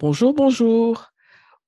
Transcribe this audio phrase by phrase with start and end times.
[0.00, 1.08] Bonjour, bonjour.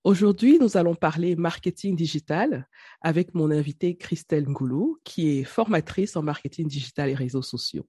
[0.05, 2.69] Aujourd'hui, nous allons parler marketing digital
[3.01, 7.89] avec mon invitée Christelle Ngoulou, qui est formatrice en marketing digital et réseaux sociaux.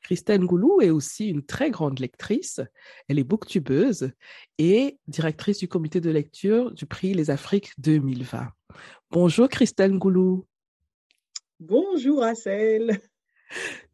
[0.00, 2.62] Christelle Ngoulou est aussi une très grande lectrice.
[3.08, 4.10] Elle est booktubeuse
[4.56, 8.48] et directrice du comité de lecture du prix Les Afriques 2020.
[9.10, 10.46] Bonjour Christelle Ngoulou.
[11.60, 13.02] Bonjour Assel.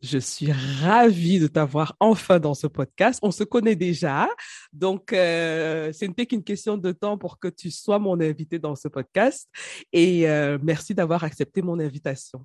[0.02, 3.20] Je suis ravie de t'avoir enfin dans ce podcast.
[3.22, 4.28] On se connaît déjà,
[4.72, 8.74] donc euh, ce n'était qu'une question de temps pour que tu sois mon invité dans
[8.74, 9.48] ce podcast.
[9.92, 12.44] Et euh, merci d'avoir accepté mon invitation.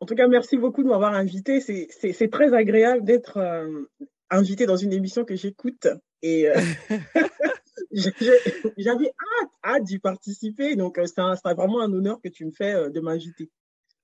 [0.00, 1.60] En tout cas, merci beaucoup de m'avoir invité.
[1.60, 3.84] C'est très agréable d'être euh,
[4.30, 5.86] invité dans une émission que j'écoute.
[6.22, 6.48] Et
[7.92, 10.76] j'avais hâte, hâte d'y participer.
[10.76, 13.50] Donc, c'est vraiment un honneur que tu me fais de m'inviter.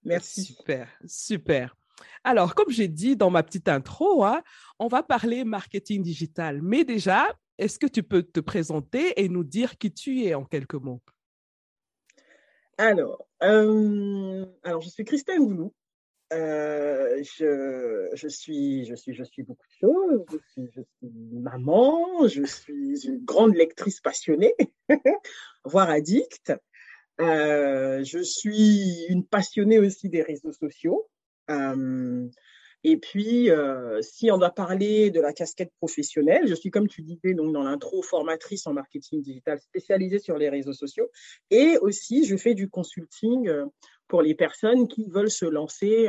[0.05, 0.42] Merci.
[0.45, 1.77] Super, super.
[2.25, 4.42] Alors, comme j'ai dit dans ma petite intro, hein,
[4.78, 6.61] on va parler marketing digital.
[6.62, 10.45] Mais déjà, est-ce que tu peux te présenter et nous dire qui tu es en
[10.45, 11.03] quelques mots?
[12.78, 15.73] Alors, alors, je suis Christelle Goulou.
[16.33, 20.25] Euh, je, je, suis, je, suis, je suis beaucoup de choses.
[20.33, 24.55] Je suis, je suis maman, je suis une grande lectrice passionnée,
[25.64, 26.53] voire addict.
[27.20, 31.08] Euh, je suis une passionnée aussi des réseaux sociaux.
[31.50, 32.28] Euh,
[32.84, 37.02] et puis, euh, si on doit parler de la casquette professionnelle, je suis, comme tu
[37.02, 41.08] disais donc dans l'intro, formatrice en marketing digital spécialisée sur les réseaux sociaux.
[41.51, 43.48] Et aussi, je fais du consulting
[44.08, 46.08] pour les personnes qui veulent se lancer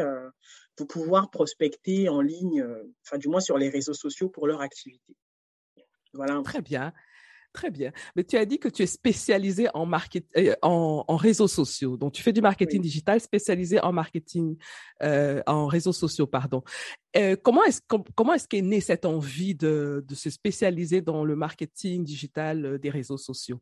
[0.75, 2.66] pour pouvoir prospecter en ligne,
[3.06, 5.16] enfin du moins sur les réseaux sociaux pour leur activité.
[6.13, 6.42] Voilà.
[6.44, 6.92] Très bien.
[7.53, 7.91] Très bien.
[8.16, 11.97] Mais tu as dit que tu es spécialisé en, marketing, en, en, réseaux sociaux.
[11.97, 14.58] Donc, tu fais du marketing digital spécialisé en marketing,
[15.03, 16.63] euh, en réseaux sociaux, pardon.
[17.16, 17.80] Euh, comment est-ce
[18.16, 22.90] comment est-ce qu'est née cette envie de, de, se spécialiser dans le marketing digital des
[22.90, 23.59] réseaux sociaux?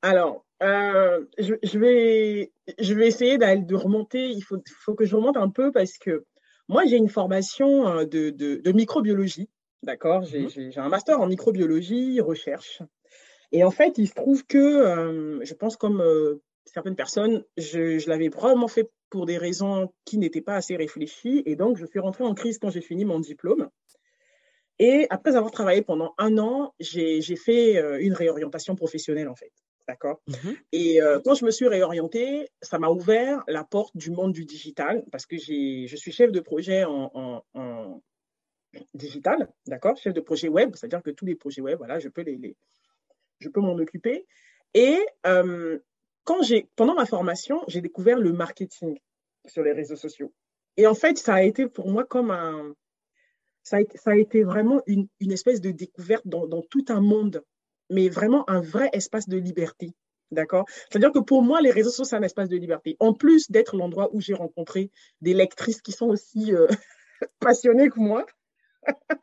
[0.00, 4.28] Alors, euh, je, je, vais, je vais essayer de remonter.
[4.28, 6.24] Il faut, faut que je remonte un peu parce que
[6.68, 9.48] moi, j'ai une formation de, de, de microbiologie.
[9.84, 12.82] D'accord mmh J'ai un master en microbiologie, recherche.
[13.52, 17.98] Et en fait, il se trouve que, euh, je pense comme euh, certaines personnes, je,
[17.98, 21.42] je l'avais probablement fait pour des raisons qui n'étaient pas assez réfléchies.
[21.44, 23.68] Et donc, je suis rentrée en crise quand j'ai fini mon diplôme.
[24.78, 29.52] Et après avoir travaillé pendant un an, j'ai fait euh, une réorientation professionnelle, en fait.
[29.86, 30.22] D'accord?
[30.28, 34.46] Mmh Et quand je me suis réorientée, ça m'a ouvert la porte du monde du
[34.46, 38.02] digital parce que je suis chef de projet en, en
[38.94, 42.22] digital, d'accord, chef de projet web, c'est-à-dire que tous les projets web, voilà, je peux
[42.22, 42.56] les,
[43.38, 44.26] je peux m'en occuper.
[44.74, 45.78] Et euh,
[46.24, 48.98] quand j'ai, pendant ma formation, j'ai découvert le marketing
[49.46, 50.32] sur les réseaux sociaux.
[50.76, 52.74] Et en fait, ça a été pour moi comme un,
[53.62, 57.42] ça a été, vraiment une, espèce de découverte dans, dans, tout un monde,
[57.90, 59.94] mais vraiment un vrai espace de liberté.
[60.30, 62.96] D'accord C'est-à-dire que pour moi, les réseaux sociaux, c'est un espace de liberté.
[62.98, 66.66] En plus d'être l'endroit où j'ai rencontré des lectrices qui sont aussi euh,
[67.40, 68.26] passionnées que moi,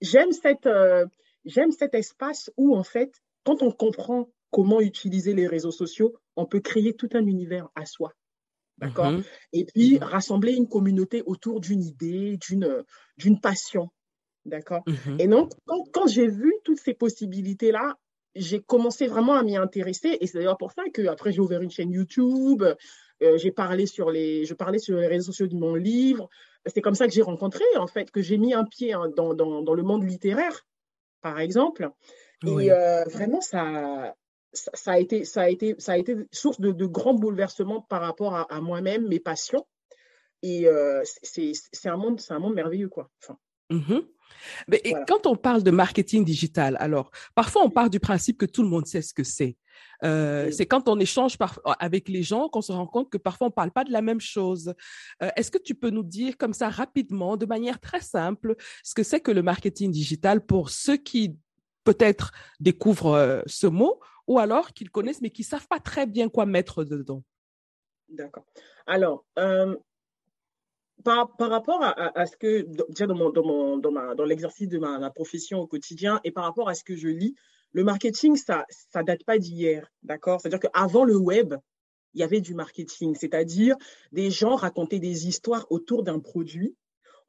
[0.00, 1.06] j'aime cette, euh,
[1.44, 3.12] j'aime cet espace où, en fait,
[3.44, 7.84] quand on comprend comment utiliser les réseaux sociaux, on peut créer tout un univers à
[7.84, 8.12] soi.
[8.78, 9.10] D'accord?
[9.10, 9.24] Mhm.
[9.52, 10.04] Et puis, mhm.
[10.04, 12.84] rassembler une communauté autour d'une idée, d'une,
[13.16, 13.90] d'une passion.
[14.44, 14.82] D'accord?
[14.86, 15.16] Mhm.
[15.18, 17.96] Et donc, quand, quand j'ai vu toutes ces possibilités-là,
[18.34, 20.16] j'ai commencé vraiment à m'y intéresser.
[20.20, 22.62] Et c'est d'ailleurs pour ça qu'après, j'ai ouvert une chaîne YouTube.
[22.62, 26.28] Euh, j'ai parlé sur les, je parlais sur les réseaux sociaux de mon livre
[26.68, 29.34] c'est comme ça que j'ai rencontré, en fait, que j'ai mis un pied hein, dans,
[29.34, 30.66] dans, le monde littéraire,
[31.20, 31.90] par exemple.
[32.46, 34.14] Et euh, vraiment, ça,
[34.52, 38.34] ça, a été, ça, a été, ça a été source de, grands bouleversements par rapport
[38.50, 39.66] à, moi-même, mes passions.
[40.42, 43.10] Et euh, c'est un, monde, un monde merveilleux, quoi.
[43.22, 43.38] Enfin,
[43.70, 44.00] mmh
[44.68, 48.62] Mais quand on parle de marketing digital, alors parfois on part du principe que tout
[48.62, 49.56] le monde sait ce que c'est.
[50.04, 51.36] Euh, c'est quand on échange
[51.78, 54.02] avec les gens qu'on se rend compte que parfois on ne parle pas de la
[54.02, 54.74] même chose.
[55.22, 58.94] Euh, est-ce que tu peux nous dire comme ça rapidement, de manière très simple, ce
[58.94, 61.36] que c'est que le marketing digital pour ceux qui
[61.84, 66.46] peut-être découvrent ce mot ou alors qu'ils connaissent mais qui savent pas très bien quoi
[66.46, 67.22] mettre dedans?
[68.08, 68.44] D'accord.
[68.86, 69.24] Alors,
[71.04, 74.68] par, par, rapport à, ce que, déjà dans, mon, dans, mon, dans, ma, dans l'exercice
[74.68, 77.34] de ma, profession au quotidien et par rapport à ce que je lis,
[77.72, 80.40] le marketing, ça ne date pas d'hier, d'accord?
[80.40, 81.54] C'est-à-dire qu'avant le web,
[82.14, 83.76] il y avait du marketing, c'est-à-dire
[84.12, 86.74] des gens racontaient des histoires autour d'un produit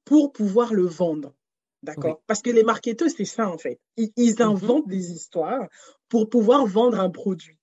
[0.06, 1.36] pour pouvoir le vendre.
[1.84, 2.22] D'accord?
[2.28, 3.80] Parce que les marketeurs, c'est ça en fait.
[3.98, 4.42] Ils, mhm.
[4.42, 5.68] inventent des histoires
[6.10, 7.58] pour pouvoir vendre un produit.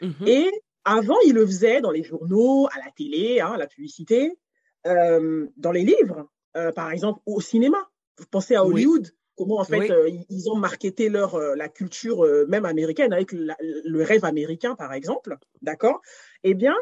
[0.00, 0.26] Mhm.
[0.26, 0.50] Et
[0.84, 4.36] avant, ils le faisaient dans les journaux, à la télé, hein, la publicité,
[4.86, 7.78] euh, dans les livres, euh, par exemple au cinéma.
[8.18, 12.64] Vous pensez à Hollywood, comment en fait euh, ils ont marketé leur la culture même
[12.64, 16.00] américaine avec le rêve américain par exemple, d'accord?
[16.44, 16.76] Eh bien,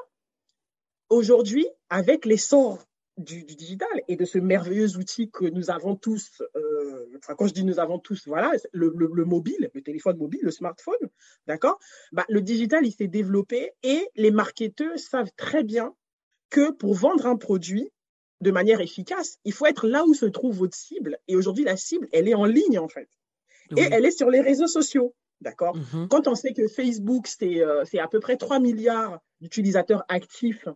[1.08, 2.78] aujourd'hui, avec l'essor
[3.18, 6.42] du, digital et de ce merveilleux outil que nous avons tous,
[7.16, 10.50] enfin quand je dis nous avons tous, voilà, le, le, mobile, le téléphone mobile, le
[10.50, 11.08] smartphone,
[11.46, 11.78] d'accord?
[12.10, 15.94] Bah, Le digital, il s'est développé et les marketeurs savent très bien
[16.52, 17.90] que pour vendre un produit
[18.42, 21.18] de manière efficace, il faut être là où se trouve votre cible.
[21.26, 23.08] Et aujourd'hui, la cible, elle est en ligne, en fait.
[23.76, 25.14] Et elle est sur les réseaux sociaux.
[25.40, 25.74] D'accord?
[25.76, 26.08] Mhm.
[26.08, 30.68] Quand on sait que Facebook, euh, c'est à peu près 3 milliards d'utilisateurs actifs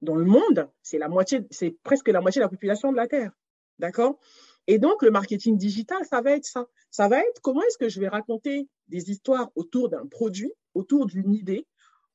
[0.00, 3.06] dans le monde, c'est la moitié, c'est presque la moitié de la population de la
[3.06, 3.32] Terre.
[3.78, 4.18] D'accord?
[4.66, 6.66] Et donc, le marketing digital, ça va être ça.
[6.90, 11.06] Ça va être comment est-ce que je vais raconter des histoires autour d'un produit, autour
[11.06, 11.66] d'une idée,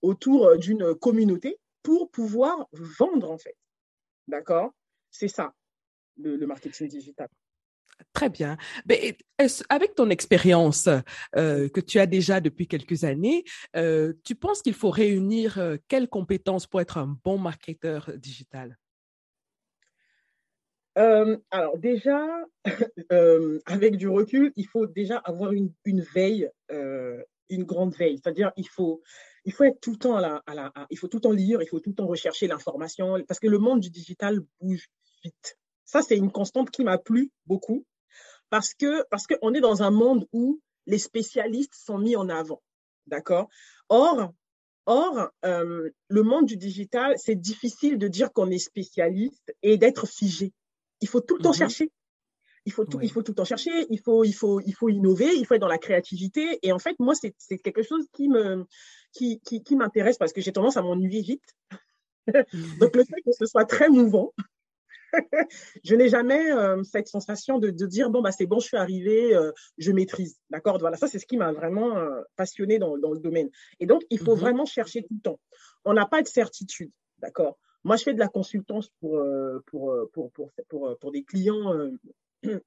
[0.01, 2.68] autour euh, d'une communauté pour pouvoir
[3.00, 3.56] vendre, en fait.
[4.28, 4.74] D'accord?
[5.10, 5.54] C'est ça,
[6.18, 7.30] le, marketing digital.
[8.12, 8.57] Très bien.
[8.89, 9.18] Mais
[9.69, 10.89] avec ton expérience
[11.38, 13.45] euh, que tu as déjà depuis quelques années,
[13.78, 18.78] euh, tu penses qu'il faut réunir euh, quelles compétences pour être un bon marketeur digital?
[21.51, 22.28] Alors déjà,
[23.66, 28.18] avec du recul, il faut déjà avoir une, une veille, une grande veille.
[28.18, 29.01] C'est-à-dire, il faut,
[29.47, 31.67] il faut être tout le temps à la, il faut tout le temps lire, il
[31.67, 34.89] faut tout le temps rechercher l'information, parce que le monde du digital bouge
[35.23, 35.57] vite.
[35.85, 37.85] Ça, c'est une constante qui m'a plu beaucoup,
[38.49, 42.61] parce que parce qu'on est dans un monde où les spécialistes sont mis en avant,
[43.05, 43.47] d'accord?
[43.88, 44.33] Or,
[44.85, 50.05] or, euh, le monde du digital, c'est difficile de dire qu'on est spécialiste et d'être
[50.09, 50.51] figé.
[51.00, 51.57] Il faut tout le temps mm-hmm.
[51.57, 51.91] chercher.
[52.65, 54.89] Il faut, tout, il faut tout le temps chercher, il faut, il, faut, il faut
[54.89, 56.59] innover, il faut être dans la créativité.
[56.63, 58.65] Et en fait, moi, c'est quelque chose qui me,
[59.13, 61.56] qui, qui, m'intéresse parce que j'ai tendance à m'ennuyer vite.
[62.80, 64.33] Donc, le fait que ce soit très mouvant,
[65.83, 68.77] je n'ai jamais euh, cette sensation de, de, dire bon bah c'est bon je suis
[68.77, 70.39] arrivé euh, je maîtrise.
[70.50, 70.77] D'accord?
[70.80, 73.50] Voilà ça c'est ce qui m'a vraiment euh, passionné dans, dans, le domaine.
[73.80, 74.42] Et donc il faut mhm.
[74.42, 75.39] vraiment chercher tout le temps.
[75.86, 77.57] On n'a pas de certitude d'accord?
[77.83, 79.21] Moi je fais de la consultance pour
[79.68, 81.74] pour, pour, pour, pour, pour des clients
[82.44, 82.60] et,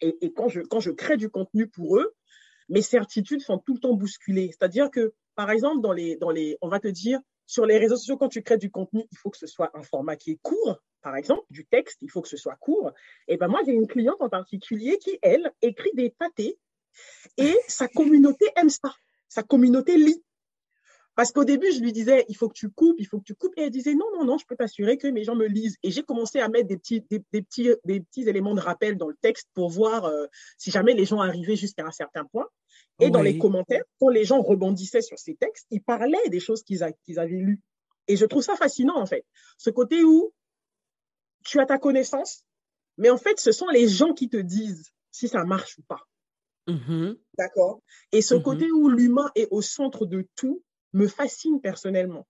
[0.00, 2.14] et, quand je quand je crée du contenu pour eux
[2.68, 6.16] mes certitudes sont tout le temps bousculées c'est à dire que par exemple, dans les,
[6.16, 9.04] dans les, on va te dire, sur les réseaux sociaux, quand tu crées du contenu,
[9.10, 12.10] il faut que ce soit un format qui est court, par exemple, du texte, il
[12.10, 12.92] faut que ce soit court.
[13.28, 16.58] Et ben moi, j'ai une cliente en particulier qui, elle, écrit des pâtés
[17.36, 18.94] et sa communauté aime ça.
[19.28, 20.23] Sa communauté lit.
[21.16, 23.34] Parce qu'au début, je lui disais, il faut que tu coupes, il faut que tu
[23.34, 23.52] coupes.
[23.56, 25.76] Et elle disait, non, non, non, je peux t'assurer que mes gens me lisent.
[25.82, 29.08] Et j'ai commencé à mettre des petits, des, petits, des petits éléments de rappel dans
[29.08, 30.26] le texte pour voir euh,
[30.58, 32.46] si jamais les gens arrivaient jusqu'à un certain point.
[33.00, 36.62] Et dans les commentaires, quand les gens rebondissaient sur ces textes, ils parlaient des choses
[36.62, 37.60] qu'ils avaient lues.
[38.08, 39.24] Et je trouve ça fascinant, en fait.
[39.56, 40.32] Ce côté où
[41.44, 42.44] tu as ta connaissance,
[42.96, 46.00] mais en fait, ce sont les gens qui te disent si ça marche ou pas.
[46.68, 47.18] Mm-hmm.
[47.38, 47.80] D'accord?
[48.12, 48.42] Et ce mm-hmm.
[48.42, 50.62] côté où l'humain est au centre de tout
[50.94, 52.26] me fascine personnellement.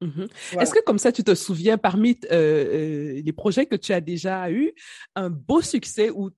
[0.00, 0.60] Mm-hmm.
[0.60, 4.00] Est-ce que comme ça, tu te souviens parmi euh, euh, les projets que tu as
[4.00, 4.72] déjà eu,
[5.14, 6.30] un beau succès où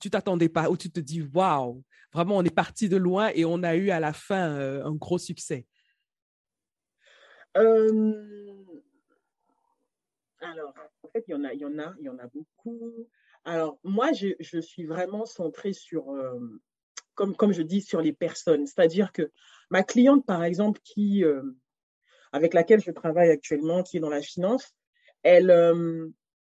[0.00, 3.44] tu t'attendais pas, où tu te dis waouh, vraiment, on est parti de loin et
[3.44, 5.66] on a eu à la fin euh, un gros succès?
[7.56, 8.14] Euh,
[10.40, 12.26] Alors, en fait, il y en a, il y en a, il y en a
[12.26, 12.92] beaucoup.
[13.44, 16.38] Alors, moi, je, je suis vraiment centrée sur, euh,
[17.20, 18.66] comme, comme je dis, sur les personnes.
[18.66, 19.30] C'est-à-dire que
[19.68, 21.22] ma cliente, par exemple, qui,
[22.32, 24.74] avec laquelle je travaille actuellement, qui est dans la finance,
[25.22, 25.50] elle,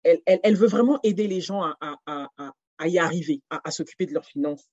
[0.02, 4.04] elle, elle, veut vraiment aider les gens à, à, à, à y arriver, à, s'occuper
[4.04, 4.68] de leurs finances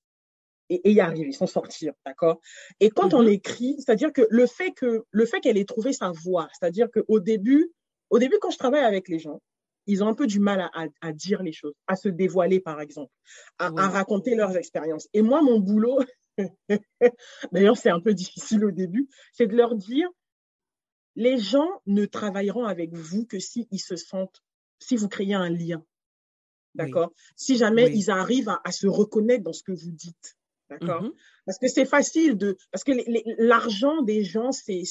[0.69, 2.41] et, y arriver, s'en sortir, d'accord?
[2.81, 3.29] Et quand on mhm.
[3.29, 7.19] écrit, c'est-à-dire que le fait que le fait qu'elle ait trouvé sa voix, c'est-à-dire qu'au
[7.21, 7.71] début,
[8.09, 9.41] au début quand je travaille avec les gens,
[9.87, 12.81] ils ont un peu du mal à, à, dire les choses, à se dévoiler par
[12.81, 13.11] exemple,
[13.57, 15.07] à, à raconter leurs expériences.
[15.13, 15.99] Et moi, mon boulot,
[17.51, 20.09] d'ailleurs c'est un peu difficile au début, c'est de leur dire,
[21.15, 24.43] les gens ne travailleront avec vous que si ils se sentent,
[24.79, 25.83] si vous créez un lien,
[26.75, 27.11] d'accord?
[27.35, 30.37] Si jamais ils arrivent à, se reconnaître dans ce que vous dites.
[30.69, 31.01] D'accord?
[31.01, 31.13] Mhm.
[31.45, 32.57] Parce que c'est facile de.
[32.71, 32.91] Parce que
[33.41, 34.85] l'argent des gens, c'est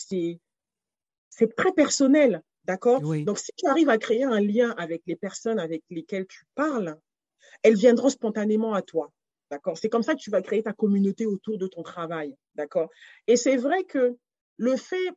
[1.57, 2.43] très personnel.
[2.67, 3.01] D'accord?
[3.01, 6.99] Donc, si tu arrives à créer un lien avec les personnes avec lesquelles tu parles,
[7.63, 9.13] elles viendront spontanément à toi.
[9.51, 9.79] D'accord?
[9.79, 12.37] C'est comme ça que tu vas créer ta communauté autour de ton travail.
[12.57, 12.91] D'accord?
[13.29, 14.17] Et c'est vrai que
[14.57, 15.11] le fait,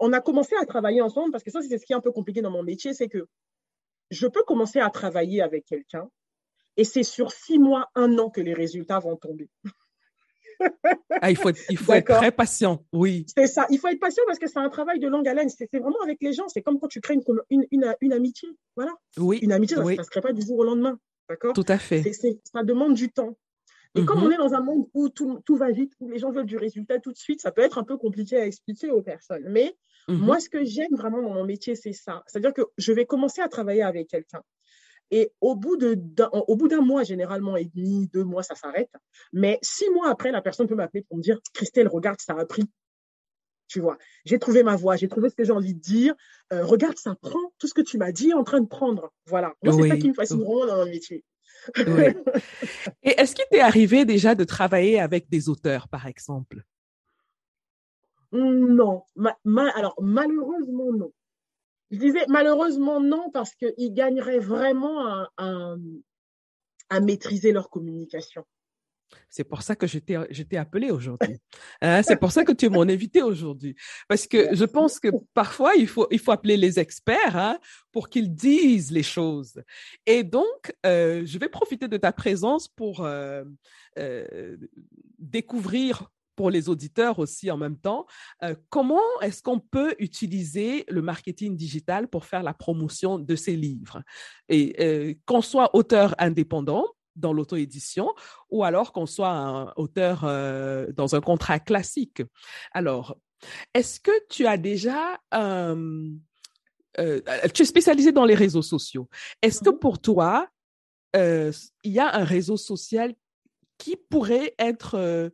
[0.00, 2.12] on a commencé à travailler ensemble, parce que ça, c'est ce qui est un peu
[2.12, 3.28] compliqué dans mon métier, c'est que
[4.10, 6.08] je peux commencer à travailler avec quelqu'un
[6.78, 9.50] et c'est sur six mois, un an que les résultats vont tomber.
[11.20, 13.26] Ah, il faut, être, il faut être très patient, oui.
[13.34, 15.48] C'est ça, il faut être patient parce que c'est un travail de longue haleine.
[15.48, 16.48] C'est vraiment avec les gens.
[16.48, 18.48] C'est comme quand tu crées une, une, une, amitié.
[18.76, 18.92] Voilà.
[19.18, 19.38] Oui.
[19.42, 20.98] Une amitié, ça ne se crée pas du jour au lendemain.
[21.28, 21.52] D'accord?
[21.52, 22.02] Tout à fait.
[22.12, 23.36] ça demande du temps.
[23.94, 24.26] Et comme mhm.
[24.26, 26.56] on est dans un monde où tout, tout, va vite, où les gens veulent du
[26.58, 29.44] résultat tout de suite, ça peut être un peu compliqué à expliquer aux personnes.
[29.48, 29.74] Mais
[30.08, 30.18] mhm.
[30.18, 32.22] moi, ce que j'aime vraiment dans mon métier, c'est ça.
[32.26, 34.42] C'est-à-dire que je vais commencer à travailler avec quelqu'un.
[35.10, 38.90] Et au bout, d'un, mois, généralement, et demi, deux mois, ça s'arrête.
[39.32, 42.44] Mais six mois après, la personne peut m'appeler pour me dire Christelle, regarde, ça a
[42.44, 42.64] pris.
[43.68, 46.14] Tu vois, j'ai trouvé ma voix, j'ai trouvé ce que j'ai envie de dire.
[46.52, 47.52] Euh, regarde, ça prend.
[47.58, 49.12] Tout ce que tu m'as dit est en train de prendre.
[49.26, 49.54] Voilà.
[49.62, 51.24] Moi, c'est ça qui me fascine vraiment dans mon métier.
[53.02, 56.62] Et est-ce qu'il t'est arrivé déjà de travailler avec des auteurs, par exemple?
[58.32, 59.02] Non.
[59.74, 61.12] alors, malheureusement, non.
[61.90, 68.44] Je disais malheureusement non parce qu'ils gagneraient vraiment à, maîtriser leur communication.
[69.30, 71.38] C'est pour ça que je t'ai appelé aujourd'hui.
[71.80, 73.74] Hein, c'est pour ça que tu es mon invité aujourd'hui.
[74.06, 77.58] Parce que je pense que parfois, il faut, il faut appeler les experts hein,
[77.90, 79.62] pour qu'ils disent les choses.
[80.04, 83.44] Et donc, euh, je vais profiter de ta présence pour euh,
[83.98, 84.56] euh,
[85.18, 88.06] découvrir pour les auditeurs aussi en même temps,
[88.44, 93.56] euh, comment est-ce qu'on peut utiliser le marketing digital pour faire la promotion de ces
[93.56, 94.04] livres?
[94.48, 98.14] Et euh, qu'on soit auteur indépendant dans l'auto-édition
[98.50, 102.22] ou alors qu'on soit un auteur euh, dans un contrat classique.
[102.70, 103.18] Alors,
[103.74, 105.18] est-ce que tu as déjà...
[107.52, 109.08] tu es spécialisé dans les réseaux sociaux.
[109.42, 109.78] Est-ce que mm-hmm.
[109.80, 110.46] pour toi,
[111.14, 113.12] il y a un réseau social
[113.76, 115.32] qui pourrait être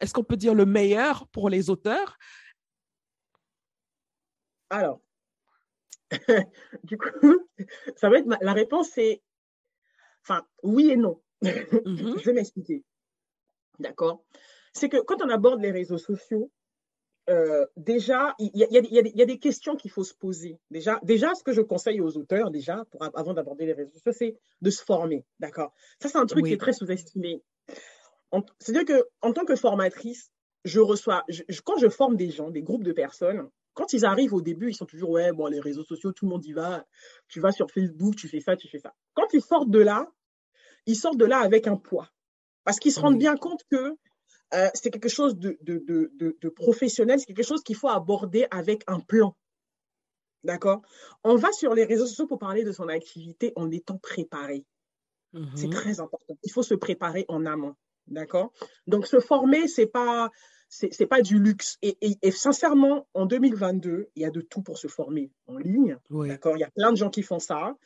[0.00, 2.18] est-ce qu'on peut dire le meilleur pour les auteurs?
[4.70, 5.00] Alors,
[6.84, 7.48] du coup,
[7.96, 9.22] ça va être la réponse c'est,
[10.22, 11.20] enfin, oui et non.
[11.42, 12.18] Mm-hmm.
[12.20, 12.82] Je vais m'expliquer.
[13.78, 14.24] D'accord?
[14.72, 16.50] C'est que quand on aborde les réseaux sociaux,
[17.30, 20.58] euh, déjà, il y, a des questions qu'il faut se poser.
[20.70, 24.12] Déjà, déjà, ce que je conseille aux auteurs, déjà, pour, avant d'aborder les réseaux sociaux,
[24.12, 25.24] c'est de se former.
[25.40, 25.72] D'accord?
[26.02, 27.42] Ça, c'est un truc qui est très sous-estimé.
[28.58, 30.30] C'est-à-dire qu'en tant que formatrice,
[30.64, 31.24] je reçois,
[31.64, 34.74] quand je forme des gens, des groupes de personnes, quand ils arrivent au début, ils
[34.74, 36.86] sont toujours, ouais, bon, les réseaux sociaux, tout le monde y va,
[37.28, 38.94] tu vas sur Facebook, tu fais ça, tu fais ça.
[39.14, 40.10] Quand ils sortent de là,
[40.86, 42.08] ils sortent de là avec un poids.
[42.64, 43.96] Parce qu'ils se rendent bien compte que
[44.54, 49.00] euh, c'est quelque chose de, de professionnel, c'est quelque chose qu'il faut aborder avec un
[49.00, 49.36] plan.
[50.44, 50.82] D'accord?
[51.24, 54.64] On va sur les réseaux sociaux pour parler de son activité en étant préparé.
[55.56, 55.72] C'est mhm.
[55.72, 56.36] très important.
[56.44, 57.74] Il faut se préparer en amont.
[58.06, 58.52] D'accord?
[58.86, 60.30] Donc, se former, ce n'est pas,
[60.68, 61.78] c'est, pas du luxe.
[61.82, 65.98] Et, sincèrement, en 2022, il y a de tout pour se former en ligne.
[66.10, 66.56] D'accord?
[66.56, 67.76] Il y a plein de gens qui font ça.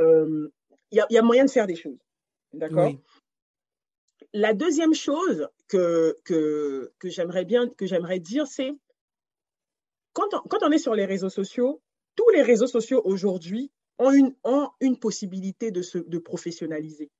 [0.00, 0.50] Euh,
[0.90, 1.98] il, y a, moyen de faire des choses.
[2.52, 2.92] D'accord?
[4.32, 8.72] La deuxième chose que, que, que, j'aimerais bien, que j'aimerais dire, c'est
[10.12, 11.80] quand on, quand on est sur les réseaux sociaux,
[12.14, 17.10] tous les réseaux sociaux aujourd'hui ont une, ont une possibilité de se de professionnaliser.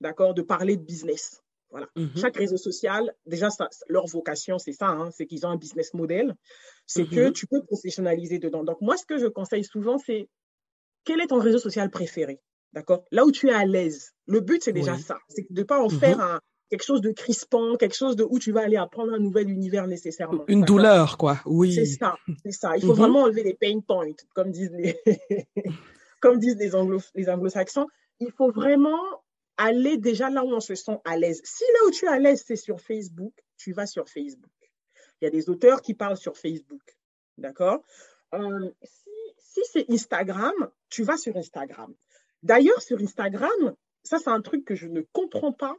[0.00, 0.34] D'accord?
[0.34, 1.42] De parler de business.
[1.70, 1.88] Voilà.
[1.96, 2.10] Mhm.
[2.16, 3.48] Chaque réseau social, déjà,
[3.88, 6.34] leur vocation, c'est ça, hein, c'est qu'ils ont un business model,
[6.86, 7.32] c'est que mhm.
[7.32, 8.64] tu peux professionnaliser dedans.
[8.64, 10.28] Donc, moi, ce que je conseille souvent, c'est
[11.04, 12.40] quel est ton réseau social préféré
[12.72, 13.04] D'accord?
[13.10, 14.12] Là où tu es à l'aise.
[14.26, 15.18] Le but, c'est déjà ça.
[15.28, 15.98] C'est de ne pas en mhm.
[15.98, 19.48] faire quelque chose de crispant, quelque chose de où tu vas aller apprendre un nouvel
[19.48, 20.44] univers nécessairement.
[20.48, 21.40] Une douleur, quoi.
[21.46, 21.72] Oui.
[21.72, 22.16] C'est ça.
[22.44, 22.76] C'est ça.
[22.76, 24.98] Il faut vraiment enlever les pain points, comme disent les,
[26.20, 27.86] comme disent les anglo-saxons.
[28.20, 29.00] Il faut vraiment
[29.56, 31.40] aller déjà là où on se sent à l'aise.
[31.44, 34.50] Si là où tu es à l'aise, c'est sur Facebook, tu vas sur Facebook.
[35.20, 36.82] Il y a des auteurs qui parlent sur Facebook.
[37.38, 37.82] D'accord?
[38.34, 38.70] Euh,
[39.38, 40.54] Si, c'est Instagram,
[40.90, 41.94] tu vas sur Instagram.
[42.42, 45.76] D'ailleurs, sur Instagram, ça, c'est un truc que je ne comprends pas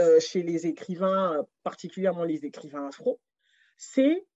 [0.00, 3.20] euh, chez les écrivains, particulièrement les écrivains afro.
[3.76, 4.26] C'est,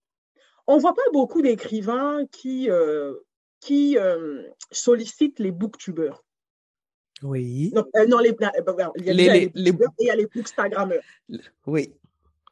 [0.66, 3.14] on ne voit pas beaucoup d'écrivains qui, euh,
[3.58, 3.96] qui
[4.70, 6.24] sollicitent les booktubeurs.
[7.22, 7.70] Oui.
[7.74, 8.34] Non, euh, non les,
[8.96, 11.02] il y a les, les, il y a les bookstagrammeurs.
[11.66, 11.92] Oui.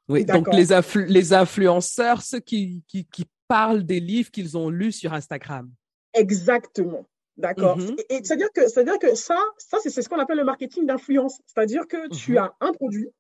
[0.08, 0.66] Oui, donc les,
[1.06, 5.70] les influenceurs, ceux qui, qui, qui parlent des livres qu'ils ont lus sur Instagram.
[6.14, 7.06] Exactement.
[7.36, 7.78] D'accord.
[7.78, 7.96] Mhm.
[8.08, 11.40] Et, c'est-à-dire que, c'est-à-dire que ça, ça c'est, ce qu'on appelle le marketing d'influence.
[11.46, 12.38] C'est-à-dire que tu mhm.
[12.38, 13.10] as un produit,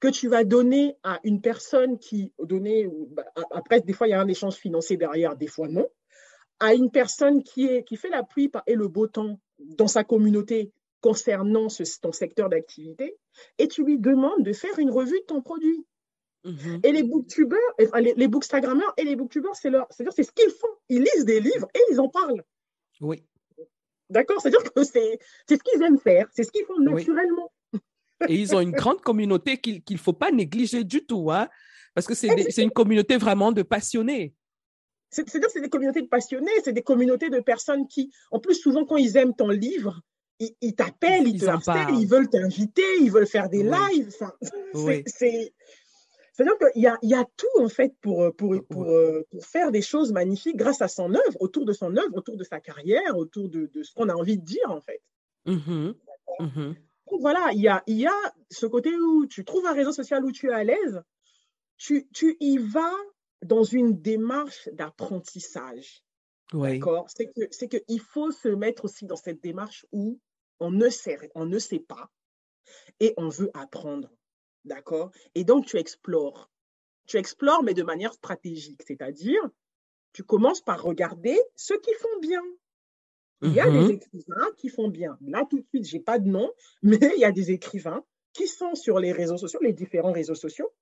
[0.00, 4.14] que tu vas donner à une personne qui, donner, bah, après, des fois, il y
[4.14, 5.86] a un échange financier derrière, des fois non,
[6.60, 10.04] à une personne qui, est, qui fait la pluie et le beau temps dans sa
[10.04, 13.16] communauté concernant ce, ton secteur d'activité,
[13.58, 15.86] et tu lui demandes de faire une revue de ton produit.
[16.44, 16.80] Mhm.
[16.82, 17.58] Et les booktubers,
[17.98, 20.68] les, les bookstagrammeurs et les booktubers, c'est leur, c'est-à-dire c'est ce qu'ils font.
[20.88, 22.42] Ils lisent des livres et ils en parlent.
[23.00, 23.22] Oui.
[24.10, 24.40] D'accord?
[24.40, 27.52] C'est-à-dire que c'est, c'est ce qu'ils aiment faire, c'est ce qu'ils font naturellement.
[28.28, 31.48] Et ils ont une grande communauté qu'il ne faut pas négliger du tout, hein,
[31.94, 34.34] parce que c'est, c'est une communauté vraiment de passionnés.
[35.10, 38.84] C'est-à-dire c'est des communautés de passionnés, c'est des communautés de personnes qui, en plus, souvent
[38.84, 40.00] quand ils aiment ton livre,
[40.38, 44.14] ils, t'appellent, ils, te harcèlent, ils veulent t'inviter, ils veulent faire des lives.
[45.06, 45.52] c'est,
[46.38, 49.72] c'est-à-dire qu'il y a, y a tout, en fait, pour, pour, pour, euh, pour, faire
[49.72, 53.16] des choses magnifiques grâce à son œuvre, autour de son œuvre, autour de sa carrière,
[53.16, 55.02] autour de, de ce qu'on a envie de dire, en fait.
[55.46, 55.92] Mmh
[56.38, 56.74] mmh
[57.10, 58.14] Donc voilà, il y a, y a
[58.50, 61.02] ce côté où tu trouves un réseau social où tu es à l'aise,
[61.76, 62.94] tu, tu y vas
[63.44, 66.02] dans une démarche d'apprentissage.
[66.52, 67.06] D'accord?
[67.08, 70.18] C'est que c'est qu'il faut se mettre aussi dans cette démarche où
[70.60, 72.10] on ne sait, on ne sait pas
[73.00, 74.10] et on veut apprendre.
[74.64, 75.10] D'accord?
[75.34, 76.50] Et donc, tu explores.
[77.06, 79.40] Tu explores, mais de manière stratégique, c'est-à-dire,
[80.12, 82.42] tu commences par regarder ceux qui font bien.
[83.42, 85.16] Il y a des mmh écrivains qui font bien.
[85.20, 86.52] Là, tout de suite, je n'ai pas de nom,
[86.82, 90.34] mais il y a des écrivains qui sont sur les réseaux sociaux, les différents réseaux
[90.34, 90.72] sociaux,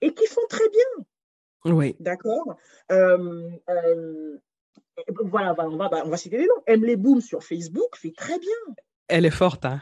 [0.00, 1.06] et qui font très bien.
[1.64, 1.96] Oui.
[2.00, 2.56] D'accord
[2.90, 4.38] euh, euh,
[5.24, 6.62] Voilà, on va, on va citer des noms.
[6.66, 8.74] Aime les Boom sur Facebook fait très bien.
[9.08, 9.80] Elle est forte, hein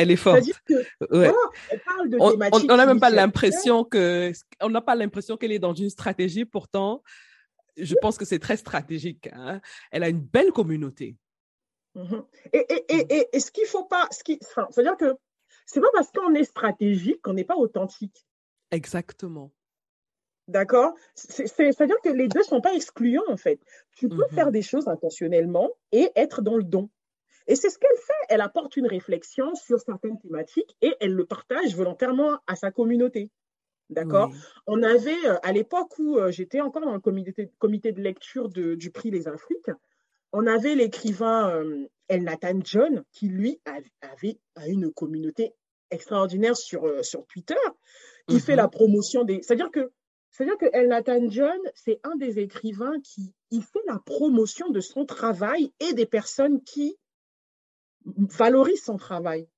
[0.00, 0.42] elle est forte.
[1.10, 6.44] on n'a même pas l'impression que, on n'a pas l'impression qu'elle est dans une stratégie.
[6.44, 7.02] Pourtant,
[7.76, 9.28] je pense que c'est très stratégique.
[9.32, 9.60] Hein.
[9.90, 11.16] Elle a une belle communauté.
[11.96, 12.24] Mm-hmm.
[12.52, 14.38] Et, et, et, ce qu'il faut pas, ce qui,
[14.70, 15.16] c'est-à-dire que
[15.66, 18.26] c'est pas parce qu'on est stratégique qu'on n'est pas authentique.
[18.70, 19.52] Exactement.
[20.50, 20.94] D'accord?
[21.14, 23.60] C'est-à-dire que les deux ne sont pas excluants, en fait.
[23.96, 24.34] Tu peux mm-hmm.
[24.34, 26.90] faire des choses intentionnellement et être dans le don.
[27.46, 28.26] Et c'est ce qu'elle fait.
[28.28, 33.30] Elle apporte une réflexion sur certaines thématiques et elle le partage volontairement à sa communauté.
[33.90, 34.32] D'accord?
[34.66, 38.48] On avait, euh, à l'époque où euh, j'étais encore dans le comité, comité de lecture
[38.48, 39.70] du prix Les Afriques,
[40.32, 45.54] on avait l'écrivain euh, El Nathan John qui, lui, avait, une communauté
[45.90, 47.54] extraordinaire sur, sur Twitter.
[48.28, 48.58] Il fait mhm.
[48.58, 49.42] la promotion des.
[49.42, 49.90] C'est-à-dire que
[50.30, 54.80] c'est-à-dire que El Nathan John, c'est un des écrivains qui il fait la promotion de
[54.80, 56.96] son travail et des personnes qui
[58.04, 59.48] valorise son travail.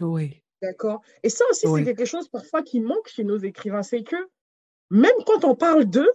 [0.00, 0.42] Oui.
[0.62, 1.02] D'accord?
[1.22, 4.16] Et ça aussi, c'est quelque chose parfois qui manque chez nos écrivains, c'est que
[4.90, 6.10] même quand on parle d'eux,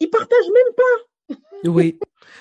[0.00, 1.36] ils partagent même pas.
[1.64, 1.98] oui.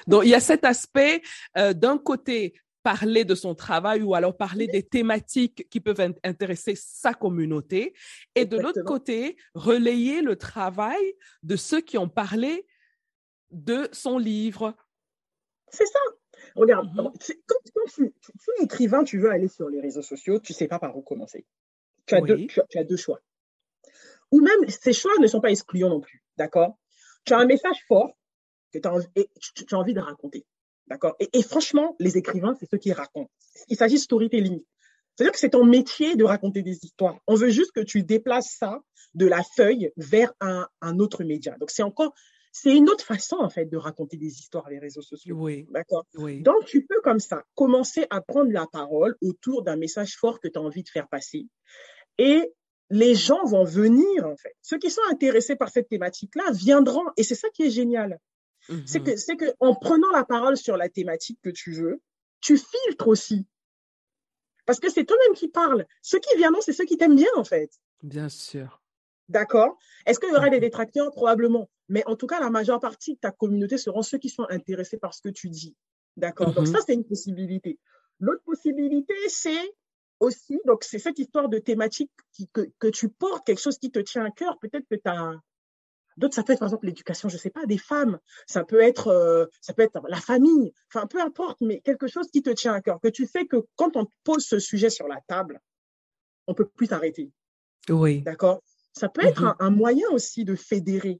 [0.08, 1.21] Donc, il y a cet aspect,
[1.58, 6.76] euh, d'un côté, parler de son travail ou alors parler des thématiques qui peuvent intéresser
[6.76, 7.93] sa communauté
[8.36, 12.65] et de l'autre côté, relayer le travail de ceux qui ont parlé
[13.52, 14.76] de son livre.
[15.69, 16.00] C'est ça.
[16.56, 17.12] Regarde, mhm.
[17.48, 20.80] quand, tu, es écrivain, tu veux aller sur les réseaux sociaux, tu ne sais pas
[20.80, 21.46] par où commencer.
[22.06, 23.22] Tu as, deux, tu, as, deux choix.
[24.32, 26.24] Ou même, ces choix ne sont pas excluants non plus.
[26.38, 26.78] D'accord?
[27.26, 28.17] Tu as un message fort
[28.72, 30.46] que tu as, envie de raconter.
[30.88, 31.15] D'accord?
[31.19, 33.32] Et, franchement, les écrivains, c'est ceux qui racontent.
[33.69, 34.62] Il s'agit de storytelling.
[35.15, 37.19] C'est-à-dire que c'est ton métier de raconter des histoires.
[37.28, 38.82] On veut juste que tu déplaces ça
[39.13, 41.56] de la feuille vers un, un autre média.
[41.60, 42.13] Donc, c'est encore
[42.56, 45.36] c'est une autre façon, en fait, de raconter des histoires, les réseaux sociaux.
[45.39, 45.65] Oui.
[45.72, 46.06] D'accord?
[46.13, 50.48] Donc, tu peux, comme ça, commencer à prendre la parole autour d'un message fort que
[50.48, 51.48] tu as envie de faire passer.
[52.19, 52.54] Et
[52.91, 54.54] les gens vont venir, en fait.
[54.62, 57.04] Ceux qui sont intéressés par cette thématique-là viendront.
[57.17, 58.19] Et c'est ça qui est génial.
[58.86, 59.06] C'est mhm.
[59.06, 62.02] que, c'est que, en prenant la parole sur la thématique que tu veux,
[62.41, 63.45] tu filtres aussi.
[64.65, 65.86] Parce que c'est toi-même qui parles.
[66.02, 67.71] Ceux qui viendront, c'est ceux qui t'aiment bien, en fait.
[68.02, 68.82] Bien sûr.
[69.30, 69.78] D'accord?
[70.06, 71.12] Est-ce qu'il y aura des détracteurs?
[71.12, 71.69] Probablement.
[71.89, 74.97] Mais en tout cas, la majeure partie de ta communauté seront ceux qui sont intéressés
[74.97, 75.76] par ce que tu dis.
[76.15, 76.54] D'accord?
[76.54, 76.73] Donc, mhm.
[76.73, 77.80] ça, c'est une possibilité.
[78.19, 79.73] L'autre possibilité, c'est
[80.19, 82.12] aussi, donc, c'est cette histoire de thématique
[82.54, 84.58] que, que, tu portes, quelque chose qui te tient à cœur.
[84.60, 85.34] Peut-être que tu as.
[86.17, 88.19] D'autres, ça peut être par exemple l'éducation, je ne sais pas, des femmes.
[88.47, 90.73] Ça peut être, euh, ça peut être la famille.
[90.93, 93.65] Enfin, peu importe, mais quelque chose qui te tient à cœur, que tu sais que
[93.76, 95.62] quand on pose ce sujet sur la table,
[96.47, 97.32] on peut plus t'arrêter.
[97.89, 98.21] Oui.
[98.21, 98.62] D'accord?
[98.93, 101.19] Ça peut être mmh un, moyen aussi de fédérer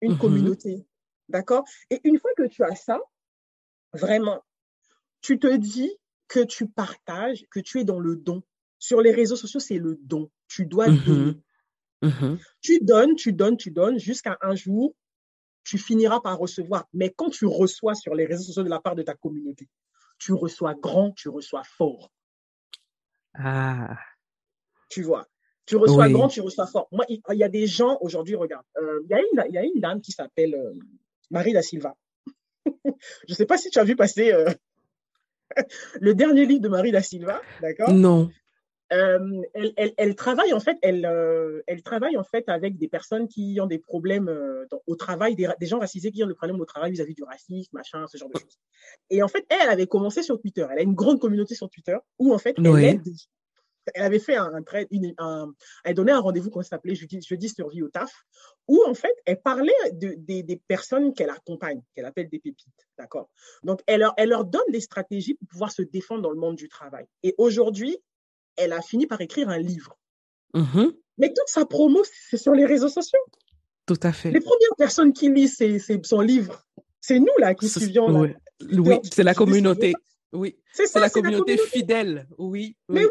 [0.00, 0.86] une mmh communauté.
[1.28, 1.64] D'accord?
[1.90, 3.00] Et une fois que tu as ça,
[3.92, 4.42] vraiment,
[5.20, 5.90] tu te dis
[6.26, 8.42] que tu partages, que tu es dans le don.
[8.78, 10.30] Sur les réseaux sociaux, c'est le don.
[10.46, 11.36] Tu dois mmh donner.
[12.60, 14.94] Tu donnes, tu donnes, tu donnes, jusqu'à un jour,
[15.64, 16.86] tu finiras par recevoir.
[16.92, 19.68] Mais quand tu reçois sur les réseaux sociaux de la part de ta communauté,
[20.18, 22.10] tu reçois grand, tu reçois fort.
[23.34, 23.96] Ah.
[24.88, 25.26] Tu vois
[25.66, 26.88] Tu reçois grand, tu reçois fort.
[26.92, 29.58] Moi, il y a des gens aujourd'hui, regarde, euh, il, y a une, il y
[29.58, 30.72] a une dame qui s'appelle euh,
[31.30, 31.94] Marie da Silva.
[32.66, 32.92] je
[33.28, 34.50] ne sais pas si tu as vu passer euh,
[36.00, 37.92] le dernier livre de Marie da Silva, d'accord?
[37.92, 38.30] Non.
[38.92, 42.88] Euh, elle, elle, elle, travaille en fait, elle, euh, elle travaille en fait avec des
[42.88, 46.26] personnes qui ont des problèmes euh, dans, au travail, des, des, gens racisés qui ont
[46.26, 48.58] des problèmes au travail vis-à-vis -vis du racisme, machin, ce genre de choses.
[49.10, 50.66] Et en fait, elle, elle avait commencé sur Twitter.
[50.70, 52.84] Elle a une grande communauté sur Twitter où en fait, elle Oui.
[52.84, 53.02] aide.
[53.94, 54.52] Elle avait fait un,
[55.84, 58.12] elle donnait un rendez-vous qu'on s'appelait jeudi, jeudi sur vie au taf,
[58.66, 62.68] où en fait, elle parlait de, de des personnes qu'elle accompagne, qu'elle appelle des pépites,
[62.98, 63.30] d'accord?
[63.62, 66.56] Donc, elle leur, elle leur donne des stratégies pour pouvoir se défendre dans le monde
[66.56, 67.06] du travail.
[67.22, 67.98] Et aujourd'hui,
[68.58, 69.98] elle a fini par écrire un livre.
[70.54, 70.88] Mmh.
[71.18, 73.18] Mais toute sa promo, c'est sur les réseaux sociaux.
[73.86, 74.30] Tout à fait.
[74.30, 76.62] Les premières personnes qui lisent ses, ses, son livre,
[77.00, 78.08] c'est nous là qui suivions.
[78.08, 78.34] Oui,
[78.72, 79.94] oui c'est la communauté.
[80.32, 82.28] Oui, c'est la, communauté fidèle.
[82.36, 83.10] Oui, Mais oui.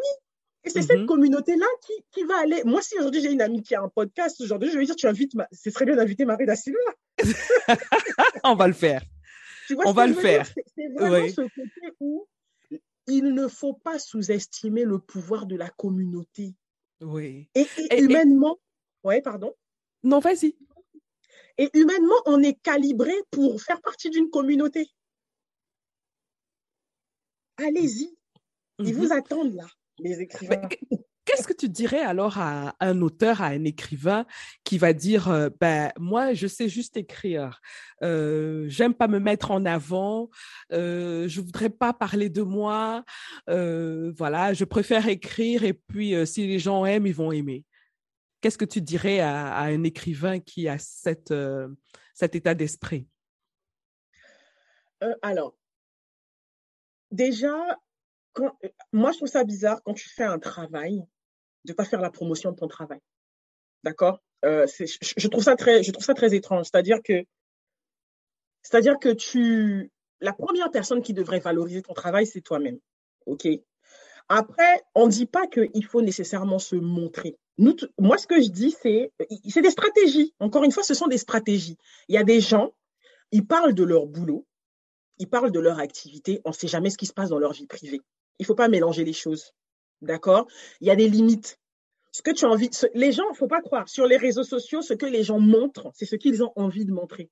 [0.64, 2.62] Et c'est cette communauté-là qui, qui, va aller.
[2.66, 5.08] Moi, si aujourd'hui j'ai une amie qui a un podcast, aujourd'hui, je vais dire tu
[5.08, 5.48] invites, ma...
[5.52, 6.78] ce serait bien d'inviter Marie Silva.
[8.44, 9.02] On va le faire.
[9.86, 10.46] On va le faire.
[10.46, 11.32] C'est vraiment oui.
[11.32, 12.28] ce côté où
[13.08, 16.56] il ne faut pas sous-estimer le pouvoir de la communauté.
[17.02, 17.50] Oui.
[17.56, 18.58] Et, et, et humainement,
[19.04, 19.08] et...
[19.08, 19.54] ouais, pardon.
[20.04, 20.56] Non, vas-y.
[21.58, 24.88] Et humainement, on est calibré pour faire partie d'une communauté.
[27.58, 28.16] Allez-y.
[28.80, 28.94] Ils mm -hmm.
[28.94, 29.68] vous attendent là,
[29.98, 30.70] les écrivains.
[31.28, 34.26] Qu'est-ce que tu dirais alors à un auteur, à un écrivain
[34.64, 37.60] qui va dire euh, ben moi je sais juste écrire,
[38.02, 40.30] euh, j'aime pas me mettre en avant,
[40.72, 43.04] euh, je voudrais pas parler de moi,
[43.50, 47.66] euh, voilà, je préfère écrire et puis si les gens aiment ils vont aimer.
[48.40, 51.34] Qu'est-ce que tu dirais à, un écrivain qui a cette,
[52.14, 53.06] cet état d'esprit?
[55.22, 55.58] Alors
[57.12, 57.78] déjà
[58.94, 61.04] moi, je trouve ça bizarre quand tu fais un travail
[61.68, 63.00] de pas faire la promotion de ton travail.
[63.84, 64.20] D'accord?
[64.46, 65.82] Euh, je, trouve ça très,
[66.34, 66.66] étrange.
[66.66, 67.00] C'est-à-dire
[69.00, 72.80] que, tu, la première personne qui devrait valoriser ton travail, c'est toi-même.
[73.26, 73.48] Ok?
[74.30, 77.38] Après, on dit pas qu'il faut nécessairement se montrer.
[77.58, 79.12] Moi, ce que je dis, c'est,
[79.48, 80.34] c'est des stratégies.
[80.40, 81.78] Encore une fois, ce sont des stratégies.
[82.08, 82.74] Il y a des gens,
[83.32, 84.46] ils parlent de leur boulot,
[85.18, 86.42] ils parlent de leur activité.
[86.46, 88.02] On ne sait jamais ce qui se passe dans leur vie privée.
[88.40, 89.54] Il ne faut pas mélanger les choses.
[90.02, 90.48] D'accord?
[90.82, 91.60] Il y a des limites.
[92.12, 94.44] Ce que tu as envie, les gens, il ne faut pas croire, sur les réseaux
[94.44, 97.30] sociaux, ce que les gens montrent, c'est ce qu'ils ont envie de montrer.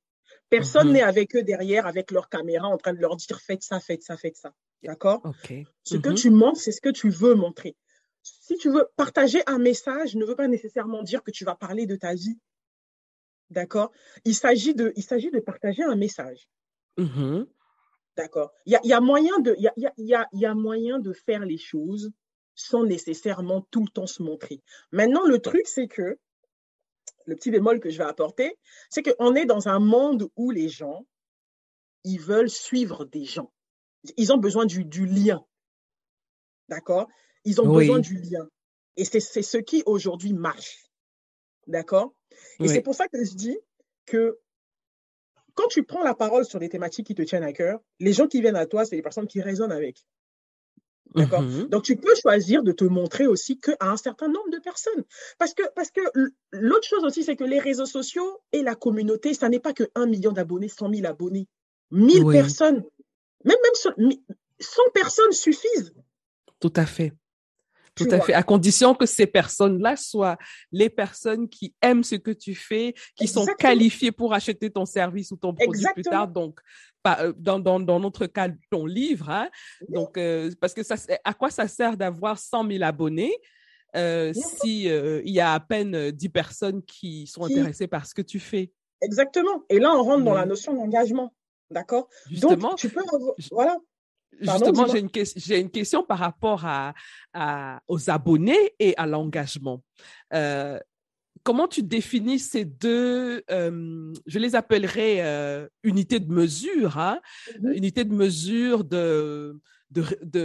[0.49, 1.07] Personne n'est mm -hmm.
[1.07, 4.15] avec eux derrière, avec leur caméra, en train de leur dire faites ça, faites ça,
[4.17, 4.51] faites ça.
[4.83, 5.21] D'accord?
[5.23, 5.65] Okay.
[5.83, 6.01] Ce mm -hmm.
[6.03, 7.75] que tu montres, c'est ce que tu veux montrer.
[8.21, 11.85] Si tu veux partager un message, ne veut pas nécessairement dire que tu vas parler
[11.87, 12.37] de ta vie.
[13.57, 13.89] D'accord?
[14.29, 16.41] Il s'agit de, il s'agit de partager un message.
[16.97, 17.47] Mm -hmm.
[18.17, 18.49] D'accord?
[18.65, 20.97] Il y a, y a, moyen de, il y a, y, a, y a moyen
[21.07, 22.05] de faire les choses
[22.55, 24.61] sans nécessairement tout le temps se montrer.
[24.91, 26.17] Maintenant, le truc, c'est que,
[27.25, 28.57] le petit bémol que je vais apporter,
[28.89, 31.05] c'est qu'on est dans un monde où les gens,
[32.03, 33.51] ils veulent suivre des gens.
[34.17, 35.43] Ils ont besoin du, du lien.
[36.69, 37.07] D'accord?
[37.43, 37.85] Ils ont oui.
[37.85, 38.47] besoin du lien.
[38.95, 40.85] Et c'est ce qui aujourd'hui marche.
[41.67, 42.13] D'accord?
[42.59, 42.69] Et oui.
[42.69, 43.57] c'est pour ça que je dis
[44.05, 44.39] que
[45.55, 48.27] quand tu prends la parole sur des thématiques qui te tiennent à cœur, les gens
[48.27, 50.05] qui viennent à toi, c'est les personnes qui résonnent avec.
[51.15, 51.41] D'accord?
[51.41, 51.69] Mm -hmm.
[51.69, 55.03] Donc, tu peux choisir de te montrer aussi qu'à un certain nombre de personnes.
[55.37, 56.01] Parce que, parce que
[56.51, 59.85] l'autre chose aussi, c'est que les réseaux sociaux et la communauté, ça n'est pas que
[59.95, 61.47] 1 million d'abonnés, 100 000 abonnés.
[61.91, 62.33] 1000 oui.
[62.33, 62.83] personnes,
[63.43, 63.57] même,
[63.97, 64.11] même
[64.59, 65.93] 100 personnes suffisent.
[66.59, 67.13] Tout à fait.
[67.95, 70.37] Tout à fait, à condition que ces personnes-là soient
[70.71, 73.45] les personnes qui aiment ce que tu fais, qui Exactement.
[73.45, 75.93] sont qualifiées pour acheter ton service ou ton produit Exactement.
[75.93, 76.27] plus tard.
[76.27, 76.59] Donc,
[77.37, 79.29] dans, dans, dans, notre cas, ton livre.
[79.29, 79.49] Hein?
[79.81, 79.95] Oui.
[79.95, 83.35] Donc, euh, parce que ça, à quoi ça sert d'avoir 100 000 abonnés
[83.95, 87.53] euh, si euh, il y a à peine 10 personnes qui sont qui...
[87.53, 88.71] intéressées par ce que tu fais?
[89.01, 89.63] Exactement.
[89.69, 90.25] Et là, on rentre oui.
[90.25, 91.33] dans la notion d'engagement.
[91.69, 92.09] D'accord?
[92.41, 93.35] Donc, tu peux avoir...
[93.51, 93.77] Voilà.
[94.41, 96.93] Justement, j'ai une, question par rapport à,
[97.33, 99.83] à aux abonnés et à l'engagement.
[100.33, 100.79] Euh,
[101.43, 107.19] comment tu définis ces deux, euh, je les appellerais euh, unités de mesure, hein,
[107.59, 107.77] mm -hmm.
[107.77, 109.59] unités de mesure de,
[109.91, 110.43] de, de,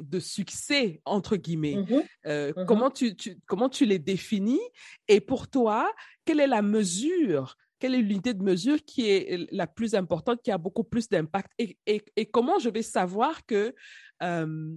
[0.00, 1.76] de succès, entre guillemets.
[1.76, 2.02] Mm -hmm.
[2.24, 2.66] Mm -hmm.
[2.66, 4.66] Comment, tu, tu, comment tu les définis?
[5.08, 5.78] Et pour toi,
[6.24, 10.52] quelle est la mesure quelle est l'unité de mesure qui est la plus importante, qui
[10.52, 11.50] a beaucoup plus d'impact?
[11.58, 13.74] Et, et, et, comment je vais savoir que
[14.22, 14.76] euh,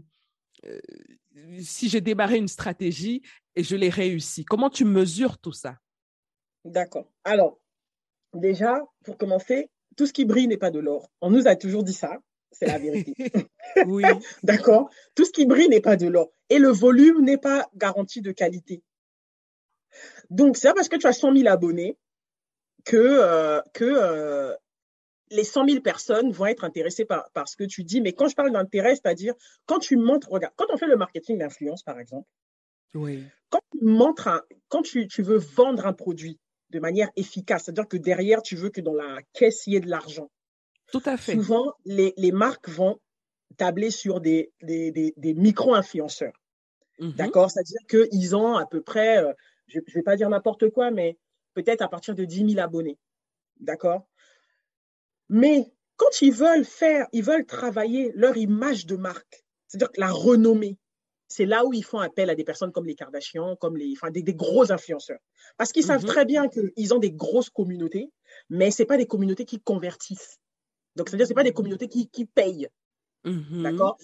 [0.66, 0.80] euh,
[1.60, 3.22] si j'ai démarré une stratégie
[3.56, 5.78] et je l'ai réussi, comment tu mesures tout ça?
[6.64, 7.08] D'accord.
[7.24, 7.60] Alors,
[8.34, 11.12] déjà, pour commencer, tout ce qui brille n'est pas de l'or.
[11.22, 12.18] On nous a toujours dit ça,
[12.52, 13.14] c'est la vérité.
[13.86, 14.02] oui.
[14.44, 14.90] D'accord?
[15.14, 16.32] Tout ce qui brille n'est pas de l'or.
[16.50, 18.82] Et le volume n'est pas garanti de qualité.
[20.32, 22.00] Donc, c'est pas parce que tu as 100 000 abonnés
[22.86, 24.56] que, euh, que euh,
[25.32, 28.00] les 100 000 personnes vont être intéressées par, par ce que tu dis.
[28.00, 29.34] Mais quand je parle d'intérêt, c'est-à-dire
[29.66, 32.28] quand tu montres, regarde, quand on fait le marketing d'influence, par exemple,
[32.94, 33.24] oui.
[33.50, 37.88] quand tu montres, un, quand tu, tu, veux vendre un produit de manière efficace, c'est-à-dire
[37.88, 40.30] que derrière, tu veux que dans la caisse, il y ait de l'argent.
[40.92, 41.34] Tout à fait.
[41.34, 43.00] Souvent, les, les marques vont
[43.58, 46.40] tabler sur des, des, des, des micro-influenceurs.
[47.00, 47.16] -hmm.
[47.16, 47.50] D'accord?
[47.50, 49.34] C'est-à-dire qu'ils ont à peu près, euh,
[49.68, 51.18] je ne vais pas dire n'importe quoi, mais
[51.56, 53.00] peut-être à partir de 10 000 abonnés.
[53.60, 54.08] D'accord?
[55.30, 60.78] Mais quand ils veulent faire, ils veulent travailler leur image de marque, c'est-à-dire la renommée,
[61.28, 64.12] c'est là où ils font appel à des personnes comme les Kardashians, comme les, enfin,
[64.12, 65.20] des, des gros influenceurs.
[65.58, 66.02] Parce qu'ils mm -hmm.
[66.02, 68.12] savent très bien qu'ils ont des grosses communautés,
[68.50, 70.38] mais ce pas des communautés qui convertissent.
[70.96, 72.70] Donc, c'est-à-dire, ce pas des communautés qui, qui payent.
[73.26, 73.64] Mmh.
[73.64, 73.98] D'accord?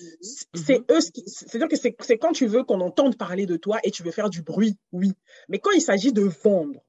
[0.66, 4.02] C'est eux, c'est-à-dire que c'est quand tu veux qu'on entende parler de toi et tu
[4.04, 5.12] veux faire du bruit, oui.
[5.48, 6.82] Mais quand il s'agit de vendre,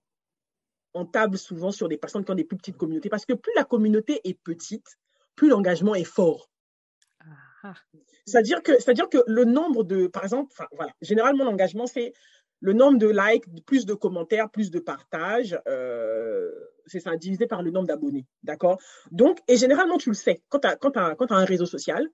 [0.94, 3.52] on table souvent sur des personnes qui ont des plus petites communautés parce que plus
[3.56, 4.98] la communauté est petite,
[5.36, 6.50] plus l'engagement est fort.
[7.64, 7.74] Ah.
[8.26, 12.12] C'est-à-dire que, c'est-à-dire que le nombre de, par exemple, voilà, généralement l'engagement c'est
[12.60, 16.50] le nombre de likes, plus de commentaires, plus de partages, euh,
[16.86, 18.80] c'est ça, divisé par le nombre d'abonnés, d'accord?
[19.10, 21.66] Donc, et généralement tu le sais, quand tu as, quand as, quand as un réseau
[21.66, 22.08] social,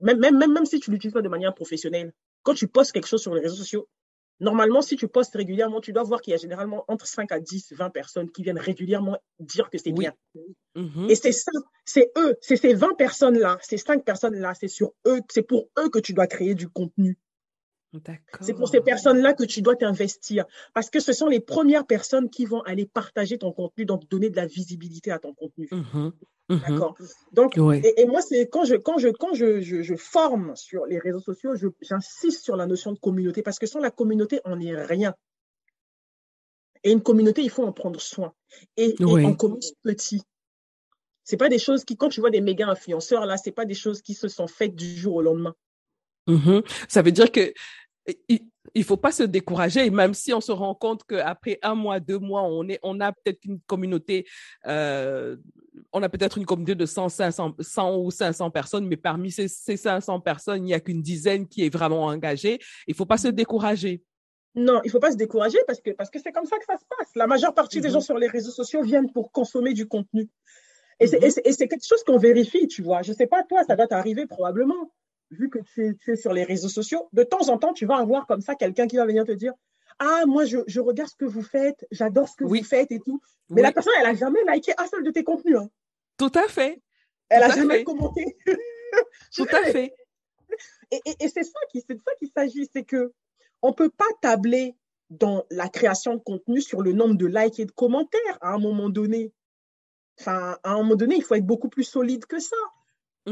[0.00, 2.12] même, même, même, même si tu l'utilises pas de manière professionnelle,
[2.42, 3.88] quand tu postes quelque chose sur les réseaux sociaux,
[4.40, 7.40] normalement, si tu postes régulièrement, tu dois voir qu'il y a généralement entre 5 à
[7.40, 10.00] 10, 20 personnes qui viennent régulièrement dire que c'est oui.
[10.00, 10.14] bien.
[10.76, 11.10] -hmm.
[11.10, 11.52] Et c'est ça,
[11.84, 15.88] c'est eux, c'est ces 20 personnes-là, ces 5 personnes-là, c'est sur eux, c'est pour eux
[15.90, 17.18] que tu dois créer du contenu.
[18.40, 20.44] C'est pour ces personnes-là que tu dois t'investir.
[20.74, 24.30] Parce que ce sont les premières personnes qui vont aller partager ton contenu, donc donner
[24.30, 25.68] de la visibilité à ton contenu.
[25.72, 26.12] Mm -hmm.
[26.68, 26.96] D'accord.
[27.32, 27.80] Donc, oui.
[27.84, 30.98] et, et, moi, c'est quand je quand je quand je, je, je forme sur les
[30.98, 34.74] réseaux sociaux, j'insiste sur la notion de communauté parce que sans la communauté, on n'est
[34.94, 35.14] rien.
[36.82, 38.32] Et une communauté, il faut en prendre soin.
[38.76, 39.22] Et, oui.
[39.22, 40.22] et on commence petit.
[41.24, 43.74] C'est pas des choses qui, quand tu vois des méga influenceurs là, c'est pas des
[43.74, 45.54] choses qui se sont faites du jour au lendemain.
[46.36, 46.86] -hmm.
[46.88, 47.52] Ça veut dire que
[48.74, 52.18] il faut pas se décourager, même si on se rend compte qu'après un mois, deux
[52.18, 54.26] mois, on, est, on a peut-être une communauté,
[54.66, 55.36] euh,
[55.92, 59.48] on a peut-être une communauté de 100, 500, 100 ou 500 personnes, mais parmi ces,
[59.48, 62.58] ces 500 personnes, il n'y a qu'une dizaine qui est vraiment engagée.
[62.86, 64.02] Il faut pas se décourager.
[64.54, 66.76] Non, il faut pas se décourager parce que parce que c'est comme ça que ça
[66.76, 67.08] se passe.
[67.14, 70.28] La majeure partie des gens sur les réseaux sociaux viennent pour consommer du contenu.
[70.98, 73.02] Et c'est quelque chose qu'on vérifie, tu vois.
[73.02, 74.92] Je sais pas, toi, ça va t'arriver probablement
[75.30, 77.86] vu que tu es, tu es, sur les réseaux sociaux, de temps en temps, tu
[77.86, 79.52] vas avoir comme ça quelqu'un qui va venir te dire
[79.98, 82.60] Ah, moi, je, je regarde ce que vous faites, j'adore ce que oui.
[82.60, 83.20] vous faites et tout.
[83.48, 83.62] Mais oui.
[83.62, 85.56] la personne, elle n'a jamais liké un seul de tes contenus.
[85.56, 85.68] Hein.
[86.16, 86.80] Tout à fait.
[87.28, 87.84] Elle n'a jamais fait.
[87.84, 88.36] commenté.
[89.36, 89.94] tout à fait.
[90.90, 93.12] Et, et, et c'est ça qui, c'est de ça qu'il s'agit, c'est que
[93.62, 94.76] on peut pas tabler
[95.10, 98.58] dans la création de contenu sur le nombre de likes et de commentaires à un
[98.58, 99.32] moment donné.
[100.18, 102.56] Enfin, à un moment donné, il faut être beaucoup plus solide que ça.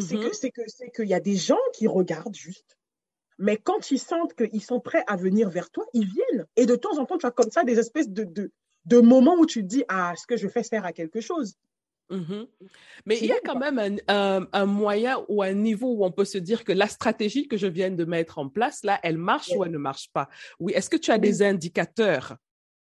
[0.00, 2.76] C'est que c'est que c'est qu'il y a des gens qui regardent juste.
[3.38, 6.46] Mais quand ils sentent qu'ils sont prêts à venir vers toi, ils viennent.
[6.56, 8.50] Et de temps en temps, tu as comme ça des espèces de, de,
[8.84, 11.54] de moments où tu te dis Ah, est-ce que je fais faire à quelque chose?
[12.10, 12.48] -hmm.
[13.06, 16.10] Mais il y a quand même un, un, un, moyen ou un niveau où on
[16.10, 19.18] peut se dire que la stratégie que je viens de mettre en place, là, elle
[19.18, 19.58] marche oui.
[19.58, 20.28] ou elle ne marche pas.
[20.58, 21.20] Oui, est-ce que tu as oui.
[21.20, 22.36] des indicateurs?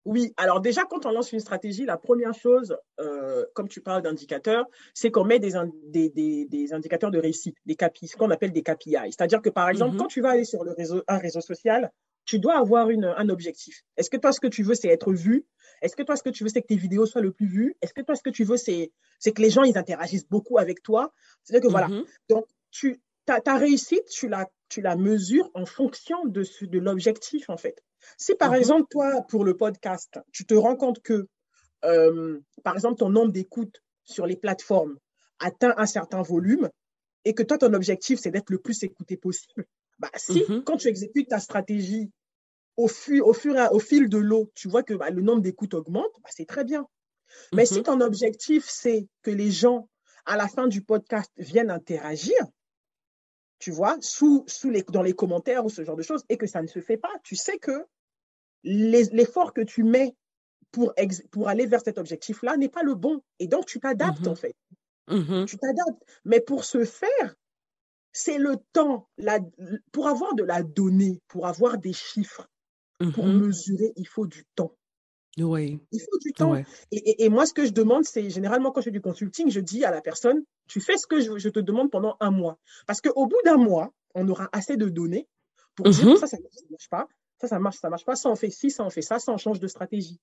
[0.06, 4.02] Oui, alors déjà, quand on lance une stratégie, la première chose, euh, comme tu parles
[4.02, 4.64] d'indicateurs,
[4.94, 5.52] c'est qu'on met des,
[5.88, 8.94] des, des, des, indicateurs de réussite, des KPI, ce qu'on appelle des KPI.
[9.10, 9.98] C'est-à-dire que, par exemple, mm -hmm.
[9.98, 11.90] quand tu vas aller sur le réseau, un réseau social,
[12.24, 13.82] tu dois avoir une, un objectif.
[13.96, 15.44] Est-ce que toi, ce que tu veux, c'est être vu?
[15.82, 17.72] Est-ce que toi, ce que tu veux, c'est que tes vidéos soient le plus vues?
[17.82, 20.78] Est-ce que toi, ce que tu veux, c'est que les gens, ils interagissent beaucoup avec
[20.88, 21.02] toi?
[21.42, 21.88] C'est-à-dire que, mm -hmm.
[21.88, 22.04] voilà.
[22.32, 22.44] Donc,
[22.76, 22.88] tu,
[23.28, 24.42] ta, ta réussite, tu la,
[24.72, 26.42] tu la mesures en fonction de,
[26.74, 27.76] de l'objectif, en fait.
[28.18, 28.58] Si par mm -hmm.
[28.58, 31.26] exemple, toi, pour le podcast, tu te rends compte que,
[31.84, 34.96] euh, par exemple, ton nombre d'écoutes sur les plateformes
[35.38, 36.70] atteint un certain volume
[37.24, 39.66] et que toi, ton objectif, c'est d'être le plus écouté possible,
[39.98, 40.64] bah, si, mm -hmm.
[40.64, 42.10] quand tu exécutes ta stratégie
[42.76, 45.42] au, fu au, fur et au fil de l'eau, tu vois que bah, le nombre
[45.42, 46.86] d'écoutes augmente, bah, c'est très bien.
[47.52, 47.74] Mais mm -hmm.
[47.74, 49.88] si ton objectif, c'est que les gens,
[50.32, 52.40] à la fin du podcast, viennent interagir,
[53.58, 56.46] tu vois, sous, sous les, dans les commentaires ou ce genre de choses, et que
[56.46, 57.76] ça ne se fait pas, tu sais que
[58.64, 60.14] l'effort que tu mets
[60.70, 60.94] pour,
[61.30, 63.22] pour aller vers cet objectif-là n'est pas le bon.
[63.38, 64.30] Et donc, tu t'adaptes, mm -hmm.
[64.30, 64.56] en fait.
[65.08, 65.46] Mm -hmm.
[65.46, 66.02] Tu t'adaptes.
[66.24, 67.28] Mais pour ce faire,
[68.12, 69.08] c'est le temps.
[69.18, 69.38] La,
[69.92, 72.48] pour avoir de la donnée, pour avoir des chiffres,
[73.14, 74.74] pour mesurer, il faut du temps.
[75.38, 75.78] Oui.
[75.92, 76.52] Il faut du temps.
[76.52, 76.64] Ouais.
[76.90, 79.50] Et, et, et, moi, ce que je demande, c'est généralement quand je fais du consulting,
[79.50, 82.30] je dis à la personne, tu fais ce que je, je te demande pendant un
[82.30, 82.58] mois.
[82.86, 85.28] Parce qu'au bout d'un mois, on aura assez de données
[85.74, 87.06] pour dire ça, ça ne marche pas
[87.40, 88.16] Ça, ça marche, ça marche pas.
[88.16, 90.20] Ça, on fait ci, ça, on fait ça, ça, on change de stratégie.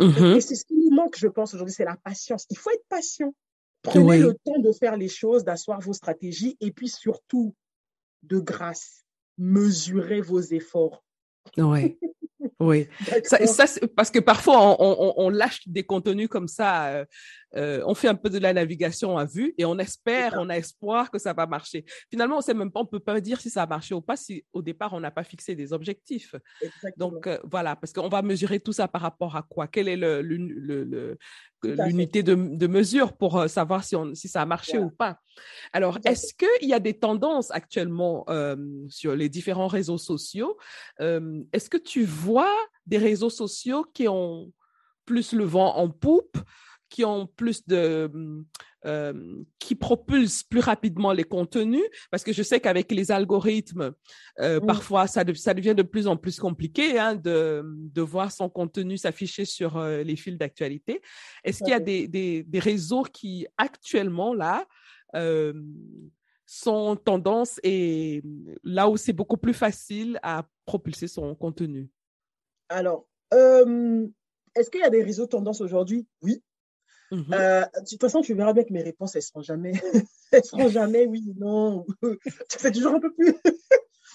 [0.00, 0.36] Mhm.
[0.36, 2.46] Et c'est ce qui nous manque, je pense, aujourd'hui, c'est la patience.
[2.50, 3.34] Il faut être patient.
[3.82, 7.54] Prenez le temps de faire les choses, d'asseoir vos stratégies et puis surtout,
[8.22, 9.04] de grâce,
[9.38, 11.04] mesurez vos efforts.
[11.56, 11.98] Oui.
[12.60, 12.88] Oui,
[13.24, 13.38] ça,
[13.96, 17.04] parce que parfois on, lâche des contenus comme ça, euh,
[17.54, 20.56] euh, on fait un peu de la navigation à vue et on espère, on a
[20.56, 21.84] espoir que ça va marcher.
[22.10, 24.16] Finalement, on sait même pas, on peut pas dire si ça a marché ou pas
[24.16, 26.34] si au départ on n'a pas fixé des objectifs.
[26.96, 29.68] Donc euh, voilà, parce qu'on va mesurer tout ça par rapport à quoi?
[29.68, 29.96] Quelle est
[31.62, 35.18] l'unité de, mesure pour savoir si, on, si ça a marché ou pas?
[35.72, 38.26] Alors, est-ce qu'il y a des tendances actuellement
[38.88, 40.56] sur les différents réseaux sociaux?
[40.98, 42.54] Est-ce que tu vois
[42.86, 44.52] des réseaux sociaux qui ont
[45.04, 46.36] plus le vent en poupe
[46.96, 48.10] qui ont plus de,
[48.86, 53.92] euh, qui propulsent plus rapidement les contenus, parce que je sais qu'avec les algorithmes,
[54.40, 58.48] euh, parfois ça, ça, devient de plus en plus compliqué hein, de, de, voir son
[58.48, 61.02] contenu s'afficher sur euh, les fils d'actualité.
[61.44, 64.64] Est-ce qu'il y a des, des, des, réseaux qui actuellement là
[66.46, 68.22] sont tendance et
[68.64, 71.90] là où c'est beaucoup plus facile à propulser son contenu?
[72.70, 76.06] Alors, est-ce qu'il y a des réseaux tendance aujourd'hui?
[76.22, 76.42] Oui.
[77.12, 79.72] Mmh euh, de toute façon, tu verras bien que mes réponses, elles seront jamais,
[80.32, 81.86] elles seront jamais oui, non.
[82.48, 83.34] C'est toujours un peu plus.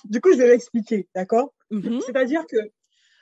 [0.06, 1.54] du coup, je vais l'expliquer, d'accord?
[1.70, 2.58] Mmh C'est-à-dire que,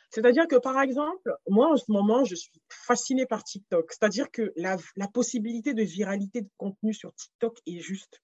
[0.10, 3.91] c'est-à-dire que, par exemple, moi, en ce moment, je suis fascinée par TikTok.
[3.91, 8.23] C'est-à-dire que la, la possibilité de viralité de contenu sur TikTok est juste,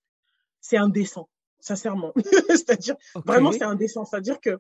[0.61, 1.29] c'est indécent,
[1.59, 2.11] sincèrement.
[2.49, 4.03] c'est-à-dire, vraiment, c'est indécent.
[4.03, 4.57] C'est-à-dire que,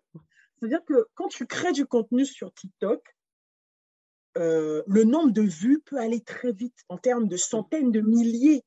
[0.59, 3.14] c'est-à-dire que quand tu crées du contenu sur TikTok,
[4.37, 8.63] euh, le nombre de vues peut aller très vite en termes de centaines de milliers.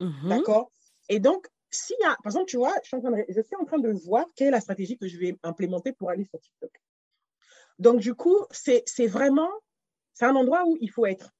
[0.00, 0.70] Mmh D'accord?
[1.08, 3.40] Et donc, s'il y a, par exemple, tu vois, je suis, en train de, je
[3.40, 6.24] suis en train de voir quelle est la stratégie que je vais implémenter pour aller
[6.24, 6.70] sur TikTok.
[7.78, 9.50] Donc, du coup, c'est vraiment,
[10.12, 11.34] c'est un endroit où il faut être.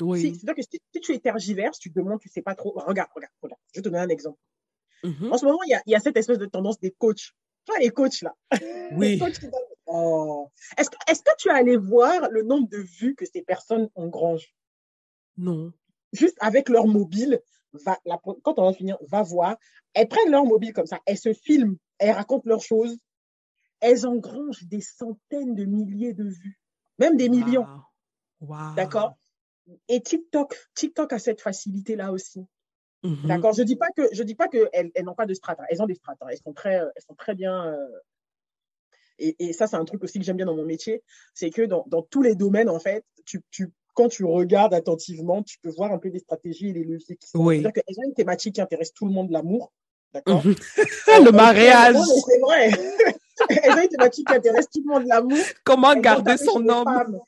[0.00, 0.34] Oui.
[0.34, 2.72] C'est-à-dire que si, tu es tergiverse, tu te demandes, tu ne sais pas trop.
[2.72, 3.60] Regarde, regarde, regarde.
[3.72, 4.38] Je vais te donner un exemple.
[5.02, 7.32] Mmh en ce moment, il y a, y a, cette espèce de tendance des coachs.
[7.64, 8.34] Tu vois, les coachs là.
[8.92, 9.12] Oui.
[9.12, 9.46] les coachs qui
[9.86, 10.50] Oh.
[10.76, 14.54] Est-ce est que tu es allé voir le nombre de vues que ces personnes engrangent
[15.36, 15.72] Non.
[16.12, 17.40] Juste avec leur mobile,
[17.72, 17.98] va,
[18.42, 19.56] quand on va finir, va voir.
[19.94, 22.98] Elles prennent leur mobile comme ça, elles se filment, elles racontent leurs choses.
[23.80, 26.58] Elles engrangent des centaines de milliers de vues,
[26.98, 27.66] même des millions.
[28.74, 29.16] D'accord?
[29.88, 32.46] Et TikTok, TikTok a cette facilité-là aussi.
[33.02, 33.26] Mm-hmm.
[33.26, 33.52] D'accord?
[33.52, 35.58] Je ne dis pas que je dis pas qu'elles elles, n'ont pas de strates.
[35.68, 36.18] Elles ont des strates.
[36.28, 37.88] Elles, sont très, elles sont très bien euh,
[39.18, 41.02] et, ça, c'est un truc aussi que j'aime bien dans mon métier,
[41.34, 45.42] c'est que dans, dans, tous les domaines, en fait, tu, tu, quand tu regardes attentivement,
[45.42, 47.38] tu peux voir un peu des stratégies et des leviers qui sont.
[47.38, 47.56] Oui.
[47.56, 49.72] C'est-à-dire qu'elles ont une thématique qui intéresse tout le monde, l'amour.
[50.12, 50.54] D'accord mhm.
[51.24, 51.96] Le mariage.
[52.26, 52.70] C'est vrai.
[53.62, 55.38] elles ont une thématique qui intéresse tout le monde, l'amour.
[55.64, 57.20] Comment garder son homme?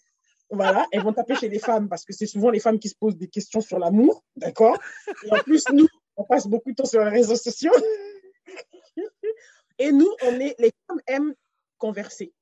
[0.51, 2.95] voilà, elles vont taper chez les femmes parce que c'est souvent les femmes qui se
[2.99, 4.79] posent des questions sur l'amour, d'accord
[5.25, 7.73] Et en plus, nous, on passe beaucoup de temps sur les réseaux sociaux.
[9.79, 11.35] Et nous, on est, les femmes aiment
[11.79, 12.33] converser.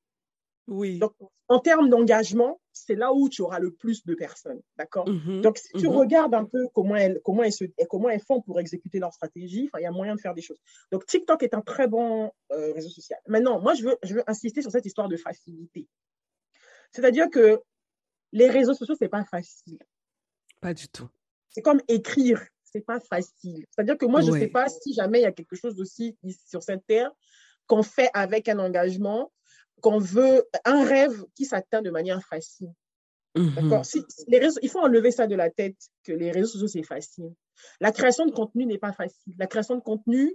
[0.69, 0.99] Oui.
[0.99, 1.13] Donc,
[1.49, 4.61] en termes d'engagement, c'est là où tu auras le plus de personnes.
[4.77, 5.09] D'accord?
[5.09, 5.41] Mhm.
[5.41, 5.95] Donc, si tu mhm.
[5.95, 9.71] regardes un peu comment elles, comment, elles se, comment elles font pour exécuter leur stratégie,
[9.79, 10.61] il y a moyen de faire des choses.
[10.91, 13.21] Donc, TikTok est un très bon euh, réseau social.
[13.29, 15.87] Maintenant, moi, je veux, je veux insister sur cette histoire de facilité.
[16.91, 17.61] C'est-à-dire que
[18.33, 19.79] les réseaux sociaux, c'est pas facile.
[20.61, 21.09] Pas du tout.
[21.51, 23.65] C'est comme écrire, c'est pas facile.
[23.71, 26.17] C'est-à-dire que moi, je ne sais pas si jamais il y a quelque chose aussi
[26.47, 27.13] sur cette terre
[27.67, 29.33] qu'on fait avec un engagement,
[29.81, 32.73] qu'on veut, un rêve qui s'atteint de manière facile.
[33.37, 33.55] Mhm.
[33.55, 33.83] D'accord?
[34.29, 37.33] Les réseaux, Il faut enlever ça de la tête, que les réseaux sociaux, c'est facile.
[37.81, 39.35] La création de contenu n'est pas facile.
[39.39, 40.35] La création de contenu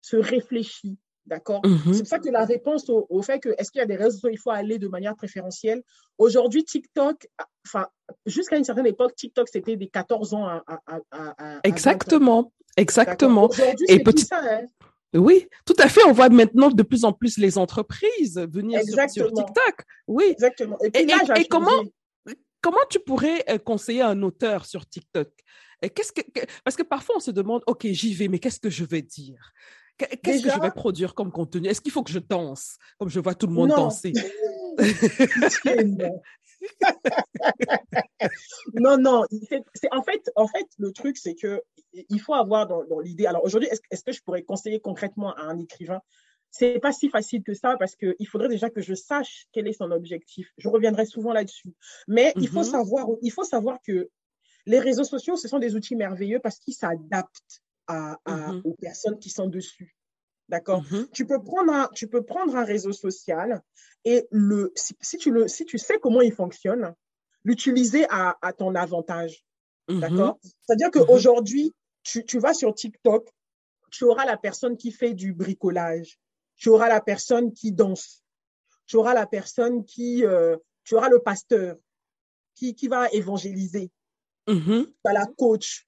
[0.00, 0.98] se réfléchit.
[1.26, 1.62] D'accord?
[1.64, 1.94] Mhm.
[1.94, 4.10] C'est pour ça que la réponse au, fait que est-ce qu'il y a des réseaux
[4.10, 5.82] sociaux, il faut aller de manière préférentielle?
[6.18, 7.26] Aujourd'hui, TikTok,
[7.66, 7.86] enfin,
[8.26, 11.60] jusqu'à une certaine époque, TikTok, c'était des 14 ans à.
[11.64, 12.52] Exactement.
[12.76, 13.48] Exactement.
[13.88, 14.26] Et petit...
[14.26, 14.66] ça, hein.
[15.14, 16.04] Oui, tout à fait.
[16.04, 19.84] On voit maintenant de plus en plus les entreprises venir sur, TikTok.
[20.08, 20.24] Oui.
[20.30, 20.78] Exactement.
[20.92, 21.82] Et, comment,
[22.60, 25.28] comment tu pourrais euh, conseiller un auteur sur TikTok?
[25.94, 26.22] Qu'est-ce que,
[26.64, 29.52] Parce que parfois on se demande, OK, j'y vais, mais qu'est-ce que je vais dire?
[29.96, 31.68] Qu'est-ce que je vais produire comme contenu?
[31.68, 34.12] Est-ce qu'il faut que je danse, comme je vois tout le monde danser
[38.74, 39.24] non, non.
[39.74, 41.62] C'est, en, fait, en fait, le truc, c'est que
[41.92, 43.26] il faut avoir dans, l'idée.
[43.26, 46.00] Alors aujourd'hui, est-ce, que je pourrais conseiller concrètement à un écrivain?
[46.50, 49.72] C'est pas si facile que ça parce qu'il faudrait déjà que je sache quel est
[49.72, 50.48] son objectif.
[50.56, 51.74] Je reviendrai souvent là-dessus.
[52.06, 52.64] Mais il, faut mhm.
[52.64, 54.08] savoir, il faut savoir que
[54.66, 58.62] les réseaux sociaux, ce sont des outils merveilleux parce qu'ils s'adaptent à, mhm.
[58.64, 59.96] aux personnes qui sont dessus.
[60.48, 61.10] D'accord mm-hmm.
[61.12, 63.62] tu, peux prendre un, tu peux prendre un réseau social
[64.04, 66.94] et le, si, tu, le, si tu sais comment il fonctionne,
[67.44, 69.44] l'utiliser à, à, ton avantage.
[69.88, 70.00] Mm-hmm.
[70.00, 71.72] D'accord C'est-à-dire qu'aujourd'hui,
[72.02, 73.28] tu, tu vas sur TikTok,
[73.90, 76.18] tu auras la personne qui fait du bricolage,
[76.56, 78.22] tu auras la personne qui danse,
[78.86, 81.76] tu auras la personne qui, euh, tu auras le pasteur
[82.54, 83.90] qui, qui va évangéliser,
[84.46, 85.86] tu as la coach,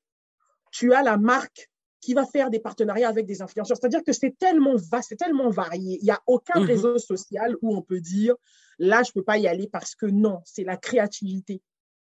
[0.71, 1.71] tu as la marque
[2.07, 3.77] qui va faire des partenariats avec des influenceurs.
[3.77, 5.99] C'est-à-dire que c'est tellement vaste, c'est tellement varié.
[6.01, 6.67] Il n'y a aucun mm-hmm.
[6.67, 8.37] réseau social où on peut dire,
[8.79, 11.61] là, je ne peux pas y aller parce que non, c'est la créativité.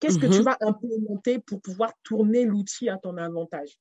[0.01, 0.45] Qu'est-ce que tu mm-hmm.
[0.45, 3.79] vas implémenter pour pouvoir tourner l'outil à ton avantage?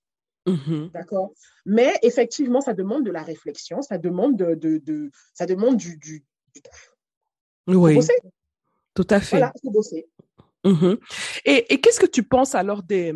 [0.93, 1.31] D'accord?
[1.65, 6.25] Mais effectivement, ça demande de la réflexion, ça demande, de, de, ça demande du, du,
[7.67, 7.97] oui.
[8.93, 9.37] Tout à fait.
[9.37, 10.09] Voilà, bosser.
[10.65, 10.95] Mmh
[11.45, 13.15] et, et qu'est-ce que tu penses alors des,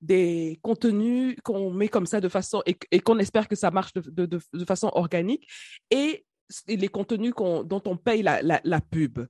[0.00, 4.26] des contenus qu'on met comme ça de façon et, qu'on espère que ça marche de,
[4.26, 5.48] de, de, façon organique
[5.90, 6.24] et
[6.66, 9.20] les contenus dont on paye la, la, pub.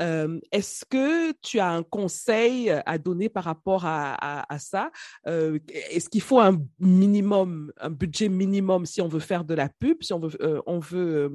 [0.00, 4.90] Euh, Est-ce que tu as un conseil à donner par rapport à, à, ça?
[5.26, 9.68] Euh, Est-ce qu'il faut un minimum, un budget minimum si on veut faire de la
[9.68, 11.32] pub, si on veut, euh, on veut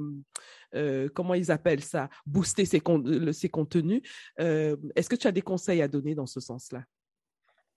[1.14, 4.02] comment ils appellent ça, booster ces, contenus?
[4.40, 6.84] Euh, est-ce que tu as des conseils à donner dans ce sens-là?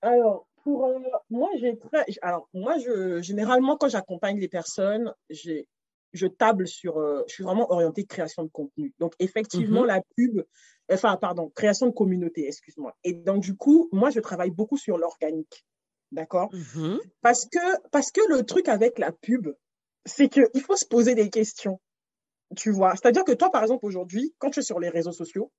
[0.02, 1.00] Alors, pour euh,
[1.30, 2.06] moi, j'ai très.
[2.22, 5.70] Alors, moi, je, généralement, quand j'accompagne les personnes, j'ai
[6.12, 6.96] je table sur,
[7.28, 8.94] je suis vraiment orientée création de contenu.
[9.00, 9.88] Donc, effectivement, mm-hmm.
[9.88, 10.44] la pub,
[10.90, 12.96] enfin, pardon, création de communauté, excuse-moi.
[13.04, 15.66] Et donc, du coup, moi, je travaille beaucoup sur l'organique.
[16.12, 16.54] D'accord?
[16.54, 17.00] Mm-hmm.
[17.22, 19.50] parce, que, parce que le truc avec la pub,
[20.06, 21.82] c'est qu'il faut se poser des questions.
[22.56, 25.52] Tu vois, c'est-à-dire que toi, par exemple, aujourd'hui, quand tu es sur les réseaux sociaux,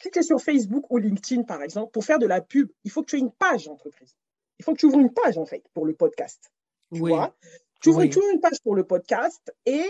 [0.00, 2.90] si tu es sur Facebook ou LinkedIn, par exemple, pour faire de la pub, il
[2.90, 4.16] faut que tu aies une page d'entreprise.
[4.58, 6.52] Il faut que tu ouvres une page, en fait, pour le podcast.
[6.92, 7.34] Tu vois?
[7.80, 9.84] Tu ouvres, une page pour le podcast et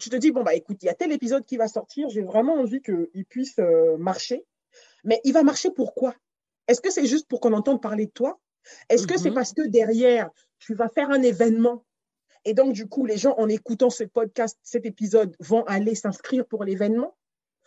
[0.00, 2.22] tu te dis, bon, bah écoute, il y a tel épisode qui va sortir, j'ai
[2.22, 4.44] vraiment envie qu'il puisse euh, marcher.
[5.04, 6.14] Mais il va marcher pourquoi
[6.66, 8.40] Est-ce que c'est juste pour qu'on entende parler de toi?
[8.88, 9.34] Est-ce que c'est mm-hmm.
[9.34, 11.84] parce que derrière, tu vas faire un événement?
[12.44, 16.46] Et donc, du coup, les gens, en écoutant ce podcast, cet épisode, vont aller s'inscrire
[16.46, 17.14] pour l'événement?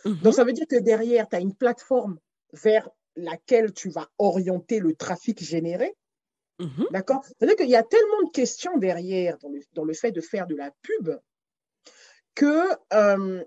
[0.06, 0.32] Donc, mhm.
[0.32, 2.20] ça veut dire que derrière, tu as une plateforme
[2.52, 5.96] vers laquelle tu vas orienter le trafic généré.
[6.64, 6.88] Mhm.
[6.92, 7.24] D'accord?
[7.26, 9.38] C'est-à-dire qu'il y a tellement de questions derrière
[9.74, 11.10] dans le, fait de faire de la pub
[12.36, 13.44] que euh,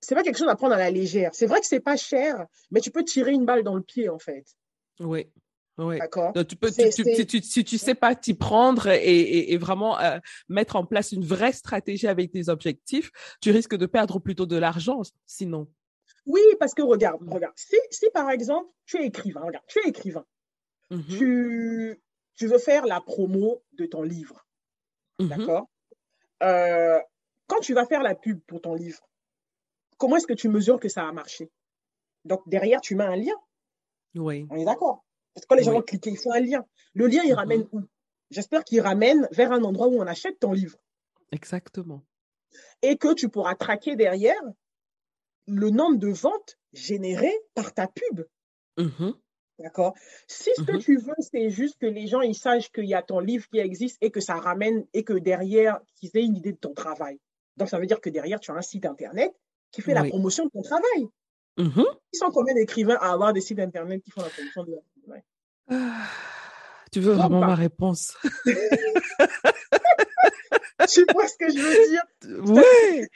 [0.00, 1.30] c'est pas quelque chose à prendre à la légère.
[1.34, 4.08] C'est vrai que c'est pas cher, mais tu peux tirer une balle dans le pied,
[4.08, 4.44] en fait.
[5.00, 5.30] Oui.
[5.76, 5.98] Oui.
[5.98, 6.32] D'accord?
[6.48, 10.18] Tu peux, tu, si, tu, si tu sais pas t'y prendre et, et, vraiment euh,
[10.48, 13.10] mettre en place une vraie stratégie avec tes objectifs,
[13.40, 15.66] tu risques de perdre plutôt de l'argent sinon.
[16.26, 17.54] Oui, parce que regarde, regarde.
[17.56, 20.24] Si, si par exemple, tu es écrivain, regarde, tu es écrivain,
[20.92, 21.18] mm-hmm.
[21.18, 22.00] tu,
[22.36, 24.46] tu veux faire la promo de ton livre.
[25.20, 25.28] Mm-hmm.
[25.28, 25.68] D'accord?
[26.42, 27.00] Euh,
[27.46, 29.08] Quand tu vas faire la pub pour ton livre,
[29.98, 31.50] comment est-ce que tu mesures que ça a marché?
[32.24, 33.36] Donc, derrière, tu mets un lien.
[34.14, 34.46] Oui.
[34.50, 35.04] On est d'accord?
[35.34, 36.64] Parce que quand les gens vont cliquer, il faut un lien.
[36.94, 37.36] Le lien, il mhm.
[37.36, 37.80] ramène où?
[38.30, 40.78] J'espère qu'il ramène vers un endroit où on achète ton livre.
[41.32, 42.02] Exactement.
[42.82, 44.40] Et que tu pourras traquer derrière
[45.46, 48.24] le nombre de ventes générées par ta pub.
[48.78, 49.14] Mhm.
[49.58, 49.94] D'accord?
[50.26, 50.78] Si ce que mhm.
[50.80, 53.58] tu veux, c'est juste que les gens ils sachent qu'il y a ton livre qui
[53.58, 57.20] existe et que ça ramène et que derrière, qu'ils aient une idée de ton travail.
[57.56, 59.32] Donc, ça veut dire que derrière, tu as un site internet
[59.70, 61.08] qui fait la promotion de ton travail.
[61.56, 64.82] Ils sont combien d'écrivains à avoir des sites internet qui font la promotion de leur
[65.68, 66.06] ah,
[66.92, 68.16] tu veux vraiment ma réponse?
[70.88, 72.04] Tu vois ce que je veux dire?
[72.46, 73.06] Oui.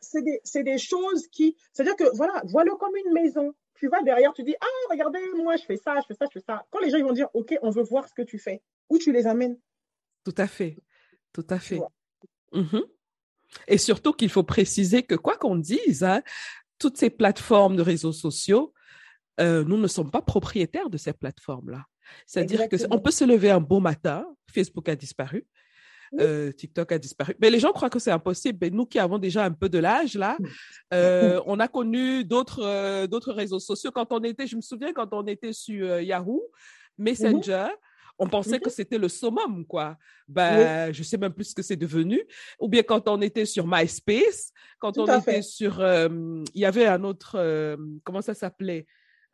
[0.00, 1.56] C'est des, des, choses qui.
[1.72, 3.52] C'est-à-dire que, voilà, vois-le comme une maison.
[3.80, 6.38] Tu vas derrière, tu dis Ah, regardez, moi, je fais ça, je fais ça, je
[6.38, 6.66] fais ça.
[6.70, 8.98] Quand les gens ils vont dire Ok, on veut voir ce que tu fais, où
[8.98, 9.58] tu les amènes?
[10.22, 10.76] Tout à fait.
[11.32, 11.80] Tout à fait.
[12.52, 12.82] Mhm.
[13.66, 16.22] Et surtout qu'il faut préciser que, quoi qu'on dise, hein,
[16.78, 18.74] toutes ces plateformes de réseaux sociaux,
[19.40, 21.86] euh, nous ne sommes pas propriétaires de ces plateformes-là.
[22.26, 25.46] C'est-à-dire qu'on peut se lever un beau matin, Facebook a disparu,
[26.18, 27.36] euh, TikTok a disparu.
[27.40, 28.58] Mais les gens croient que c'est impossible.
[28.60, 30.36] Mais nous qui avons déjà un peu de l'âge là,
[30.92, 33.90] euh, on a connu d'autres d'autres réseaux sociaux.
[33.92, 36.42] Quand on était, je me souviens quand on était sur Yahoo
[36.98, 37.68] Messenger.
[38.22, 39.96] On pensait que c'était le summum, quoi.
[40.28, 42.22] Ben, je sais même plus ce que c'est devenu.
[42.58, 47.02] Ou bien quand on était sur MySpace, quand on était sur, il y avait un
[47.04, 48.86] autre, comment ça s'appelait?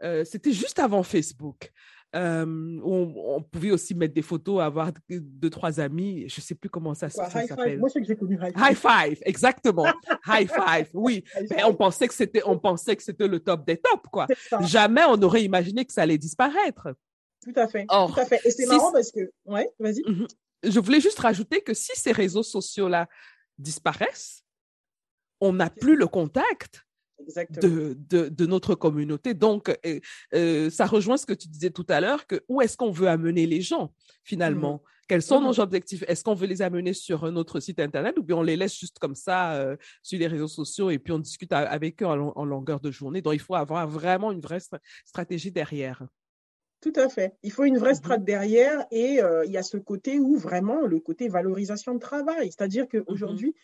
[0.02, 1.72] Euh, c'était juste avant Facebook.
[2.14, 6.28] Euh, on, pouvait aussi mettre des photos, avoir deux, trois amis.
[6.28, 7.78] Je ne sais plus comment ça, s'appelle.
[7.78, 8.70] Moi, c'est que j'ai connu High Five.
[8.70, 9.86] High Five, exactement.
[10.26, 11.24] high Five, oui.
[11.50, 14.26] Mais on pensait que c'était, on pensait que c'était le top des tops, quoi.
[14.60, 16.88] Jamais on aurait imaginé que ça allait disparaître.
[17.44, 17.86] Tout à fait.
[17.86, 18.40] Tout à fait.
[18.44, 20.02] Et c'est marrant parce que, ouais, vas-y.
[20.06, 20.26] Mhm.
[20.62, 23.08] Je voulais juste rajouter que si ces réseaux sociaux-là
[23.58, 24.42] disparaissent,
[25.40, 26.85] on n'a plus le contact
[27.18, 29.34] de, de, de, notre communauté.
[29.34, 30.00] Donc, euh,
[30.34, 33.08] euh, ça rejoint ce que tu disais tout à l'heure, que où est-ce qu'on veut
[33.08, 33.92] amener les gens
[34.22, 34.74] finalement?
[34.74, 36.04] Mmh Quels sont nos mmh objectifs?
[36.08, 38.98] Est-ce qu'on veut les amener sur notre site Internet ou bien on les laisse juste
[38.98, 42.80] comme ça euh, sur les réseaux sociaux et puis on discute avec eux en, longueur
[42.80, 43.22] de journée?
[43.22, 44.60] Donc, il faut avoir vraiment une vraie
[45.04, 46.02] stratégie derrière.
[46.82, 47.34] Tout à fait.
[47.42, 50.82] Il faut une vraie mmh stratégie derrière et il y a ce côté où vraiment
[50.86, 52.52] le côté valorisation de travail.
[52.52, 53.54] C'est-à-dire qu'aujourd'hui,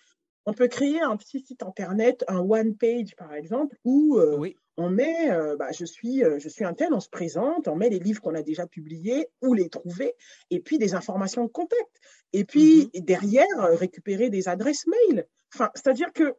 [0.47, 4.90] on peut créer un petit site internet, un one page par exemple, où euh, on
[4.90, 7.90] met, euh, bah, je suis, euh, je suis un tel, on se présente, on met
[7.90, 10.14] les livres qu'on a déjà publiés, où les trouver,
[10.51, 12.01] et puis des informations de contact.
[12.32, 13.05] Et puis mm-hmm.
[13.05, 15.26] derrière, récupérer des adresses mail.
[15.55, 16.34] Enfin, c'est-à-dire que,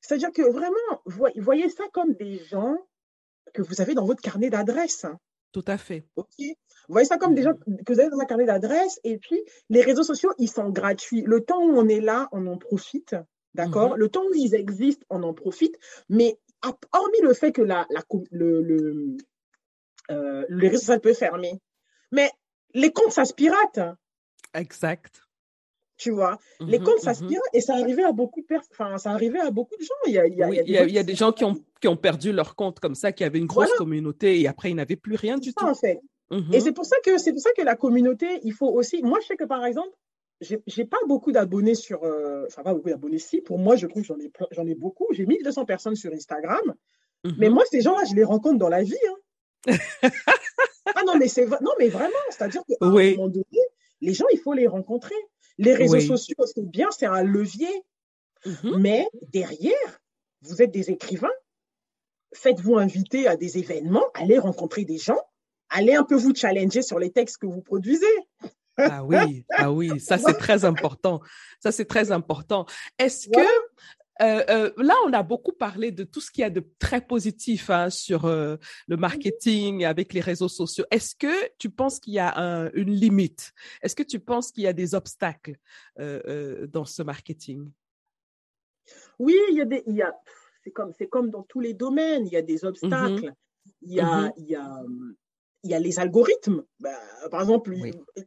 [0.00, 1.02] c'est-à-dire que vraiment,
[1.36, 2.76] voyez ça comme des gens
[3.52, 5.06] que vous avez dans votre carnet d'adresses.
[5.54, 6.04] Tout à fait.
[6.16, 6.26] OK.
[6.38, 8.98] Vous voyez ça comme des gens que vous avez dans un carnet d'adresse.
[9.04, 9.40] Et puis,
[9.70, 11.22] les réseaux sociaux, ils sont gratuits.
[11.22, 13.14] Le temps où on est là, on en profite.
[13.54, 13.98] D'accord mhm.
[13.98, 15.78] Le temps où ils existent, on en profite.
[16.08, 16.36] Mais
[16.92, 17.86] hormis le fait que la,
[18.32, 19.16] le, le,
[20.10, 21.60] euh, les réseaux sociaux peuvent fermer,
[22.10, 22.30] mais
[22.72, 23.78] les comptes, ça se pirate.
[24.54, 25.23] Exact.
[25.96, 28.98] Tu vois, les mhm, comptes, ça se pirate et ça arrivait à beaucoup de enfin,
[28.98, 29.94] ça arrivait à beaucoup de gens.
[30.06, 31.96] Il y a, il y a, il y a, des, gens qui ont, qui ont
[31.96, 35.14] perdu leur compte comme ça, qui avaient une grosse communauté et après, ils n'avaient plus
[35.14, 35.64] rien du tout.
[35.64, 36.00] En fait.
[36.52, 39.02] Et c'est pour ça que c'est pour ça que la communauté, il faut aussi.
[39.02, 39.94] Moi, je sais que par exemple,
[40.40, 42.02] j'ai pas beaucoup d'abonnés sur.
[42.04, 43.18] Euh, enfin, pas beaucoup d'abonnés.
[43.18, 45.06] Si, pour moi, je trouve que j'en ai, j'en ai beaucoup.
[45.12, 46.74] J'ai 1200 personnes sur Instagram.
[47.38, 48.94] Mais moi, ces gens-là, je les rencontre dans la vie.
[49.08, 49.76] Hein.
[50.94, 52.12] ah non, mais c'est non, mais vraiment.
[52.30, 53.60] C'est-à-dire qu'à un moment donné,
[54.02, 55.14] les gens, il faut les rencontrer.
[55.58, 57.70] Les réseaux sociaux, c'est bien, c'est un levier.
[58.44, 58.78] Mhm.
[58.78, 60.00] Mais derrière,
[60.42, 61.32] vous êtes des écrivains.
[62.34, 65.20] Faites-vous inviter à des événements, allez rencontrer des gens
[65.74, 68.06] allez un peu vous challenger sur les textes que vous produisez.
[68.76, 71.20] Ah oui, ah oui, ça c'est très important.
[71.60, 72.66] Ça c'est très important.
[72.98, 73.46] Est-ce que
[74.22, 77.00] euh, euh, là, on a beaucoup parlé de tout ce qu'il y a de très
[77.00, 78.56] positif hein, sur euh,
[78.86, 80.84] le marketing avec les réseaux sociaux.
[80.90, 83.52] Est-ce que tu penses qu'il y a une limite?
[83.82, 85.56] Est-ce que tu penses qu'il y a des obstacles
[85.96, 87.70] dans ce marketing?
[89.18, 90.14] Oui, il y a des, il y a,
[90.62, 93.26] c'est comme, c'est comme dans tous les domaines, il y a des obstacles.
[93.26, 93.34] Mm-hmm.
[93.82, 94.32] Il y a, mm-hmm.
[94.38, 95.14] il y a, hum,
[95.64, 96.62] il y a les algorithmes.
[96.78, 96.90] Bah,
[97.30, 97.74] par exemple,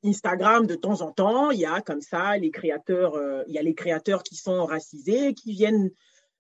[0.03, 3.59] Instagram, de temps en temps, il y a comme ça les créateurs, euh, il y
[3.59, 5.91] a les créateurs qui sont racisés, qui viennent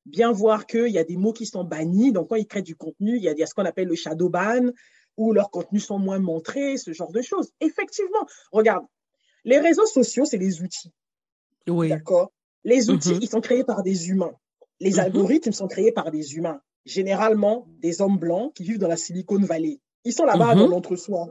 [0.05, 2.11] bien voir qu'il y a des mots qui sont bannis.
[2.11, 4.71] Donc, quand ils créent du contenu, il y a, ce qu'on appelle le shadow ban,
[5.17, 7.51] où leurs contenus sont moins montrés, ce genre de choses.
[7.61, 8.85] Effectivement, regarde,
[9.45, 10.91] les réseaux sociaux, c'est des outils.
[11.67, 11.89] Oui.
[11.89, 12.31] D'accord?
[12.63, 13.19] Les outils, mm-hmm.
[13.21, 14.33] ils sont créés par des humains.
[14.79, 14.99] Les mm-hmm.
[14.99, 16.59] algorithmes sont créés par des humains.
[16.85, 19.79] Généralement, des hommes blancs qui vivent dans la Silicon Valley.
[20.07, 20.71] Ils sont là-bas dans mhm.
[20.71, 21.27] l'entre-soi.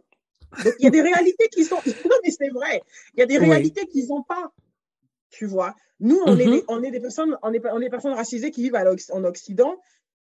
[0.65, 1.77] Donc, il y a des réalités qui sont.
[2.11, 2.83] Non, mais c'est vrai.
[3.15, 4.53] Il y a des réalités qu'ils n'ont pas.
[5.31, 5.75] Tu vois.
[5.99, 6.63] Nous, on, est, mhm.
[6.69, 8.77] on est des personnes, on est, on est personnes racisées qui vivent
[9.13, 9.77] en Occident.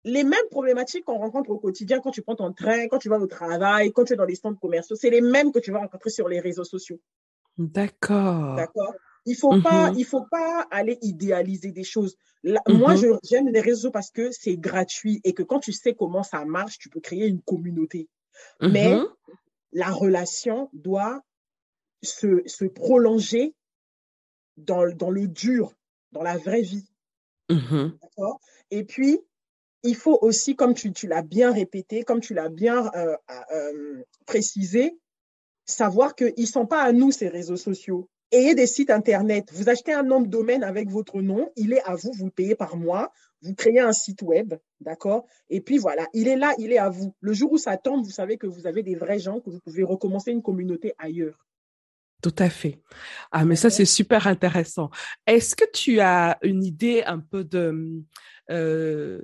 [0.03, 3.19] Les mêmes problématiques qu'on rencontre au quotidien quand tu prends ton train, quand tu vas
[3.19, 5.79] au travail, quand tu es dans les centres commerciaux, c'est les mêmes que tu vas
[5.79, 6.99] rencontrer sur les réseaux sociaux.
[7.57, 8.55] D'accord.
[8.55, 8.93] D'accord.
[9.25, 9.99] Il faut pas, mhm.
[9.99, 12.17] il faut pas aller idéaliser des choses.
[12.67, 16.45] Moi, j'aime les réseaux parce que c'est gratuit et que quand tu sais comment ça
[16.45, 18.07] marche, tu peux créer une communauté.
[18.61, 19.07] Mais mm-hmm.
[19.73, 21.21] la relation doit
[22.01, 23.55] se, se prolonger
[24.57, 25.73] dans, dans, le dur,
[26.11, 26.87] dans la vraie vie.
[27.49, 27.97] Mm-hmm.
[28.71, 29.19] Et puis,
[29.83, 33.15] il faut aussi, comme tu, tu l'as bien répété, comme tu l'as bien euh,
[33.51, 34.97] euh, précisé,
[35.65, 38.09] savoir qu'ils ne sont pas à nous, ces réseaux sociaux.
[38.31, 39.49] Ayez des sites Internet.
[39.53, 42.31] Vous achetez un nom de domaine avec votre nom, il est à vous, vous le
[42.31, 43.11] payez par mois
[43.41, 45.25] vous créez un site web, d'accord?
[45.49, 47.15] Et puis voilà, il est là, il est à vous.
[47.21, 49.59] Le jour où ça tombe, vous savez que vous avez des vrais gens, que vous
[49.59, 51.45] pouvez recommencer une communauté ailleurs.
[52.21, 52.81] Tout à fait.
[53.31, 54.89] Ah, mais ça, c'est super intéressant.
[55.25, 58.03] Est-ce que tu as une idée un peu de
[58.51, 59.21] euh,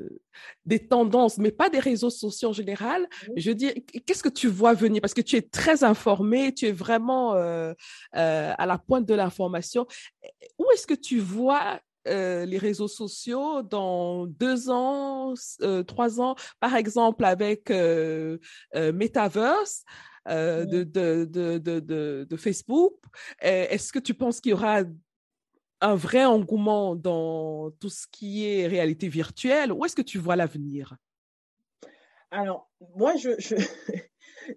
[0.66, 3.06] des tendances, mais pas des réseaux sociaux en général?
[3.36, 3.74] Je veux dire,
[4.06, 5.02] qu'est-ce que tu vois venir?
[5.02, 7.74] Parce que tu es très informé, tu es vraiment euh,
[8.16, 9.86] euh, à la pointe de l'information.
[10.58, 16.36] Où est-ce que tu vois euh, les réseaux sociaux dans deux ans, euh, trois ans,
[16.60, 18.38] par exemple avec euh,
[18.74, 19.84] Metaverse
[20.28, 22.94] de, de, Facebook.
[23.40, 24.84] Est-ce que tu penses qu'il y aura
[25.82, 30.36] un vrai engouement dans tout ce qui est réalité virtuelle Où est-ce que tu vois
[30.36, 30.96] l'avenir?
[32.30, 33.30] Alors, moi, je...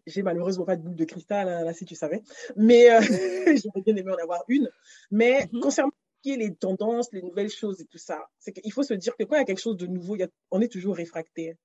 [0.07, 2.23] j'ai malheureusement pas de boule de cristal, hein, là, si tu savais.
[2.57, 2.89] Mais
[3.63, 4.69] j'aurais bien aimé en avoir une.
[5.11, 5.61] Mais mm-hmm.
[5.61, 5.93] concernant
[6.25, 8.29] les tendances, les nouvelles choses et tout ça.
[8.39, 10.17] C'est qu'il faut se dire que quand il y a quelque chose de nouveau,
[10.51, 11.57] on est toujours réfracté.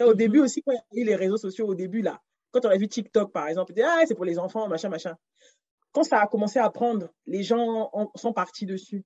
[0.00, 0.14] au mhm.
[0.14, 2.20] début aussi, quand il y a eu les réseaux sociaux, au début, là,
[2.50, 4.88] quand on a vu TikTok, par exemple, on dit, ah, c'est pour les enfants, machin,
[4.88, 5.16] machin.
[5.92, 9.04] Quand ça a commencé à prendre, les gens sont partis dessus.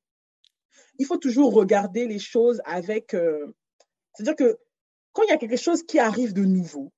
[0.99, 3.15] il faut toujours regarder les choses avec.
[3.15, 3.55] Euh,
[4.15, 4.59] c'est-à-dire que
[5.13, 6.93] quand il y a quelque chose qui arrive de nouveau,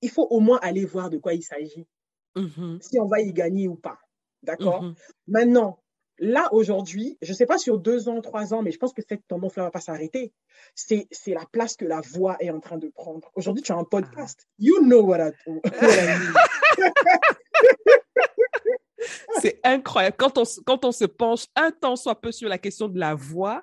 [0.00, 1.86] il faut au moins aller voir de quoi il s'agit.
[2.36, 2.78] Mhm.
[2.80, 3.98] Si on va y gagner ou pas.
[4.42, 4.82] D'accord?
[4.82, 4.94] Mhm.
[5.26, 5.82] Maintenant,
[6.18, 9.02] là, aujourd'hui, je ne sais pas sur deux ans, trois ans, mais je pense que
[9.06, 10.32] cette tendance-là ne va pas s'arrêter.
[10.74, 13.30] C'est c'est la place que la voix est en train de prendre.
[13.34, 14.46] Aujourd'hui, tu as un podcast.
[14.58, 16.34] You know what I, what I mean.
[19.40, 20.16] C'est incroyable.
[20.18, 23.14] Quand on, quand on se penche un temps soit peu sur la question de la
[23.14, 23.62] voix,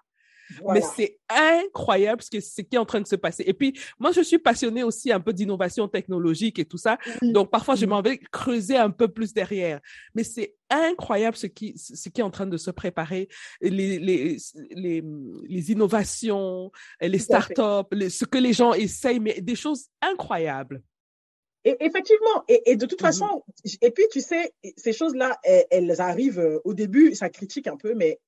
[0.62, 0.80] Voilà.
[0.80, 3.43] mais c'est incroyable ce, que, ce qui est en train de se passer.
[3.48, 6.98] Et puis, moi, je suis passionnée aussi un peu d'innovation technologique et tout ça.
[7.22, 7.32] Oui.
[7.34, 7.89] Donc, parfois, je Mhm.
[7.89, 9.80] m'en vais creuser un peu plus derrière.
[10.14, 13.28] Mais c'est incroyable ce qui, ce qui est en train de se préparer,
[13.62, 14.38] les, les,
[14.72, 15.04] les,
[15.48, 16.72] les innovations,
[17.02, 20.82] les startups, les, ce que les gens essayent, mais des choses incroyables.
[21.68, 23.08] Et effectivement, et, et de toute Mhm.
[23.08, 23.43] façon,
[23.82, 27.76] et puis tu sais, ces choses-là, elles, elles arrivent euh, au début, ça critique un
[27.78, 28.20] peu, mais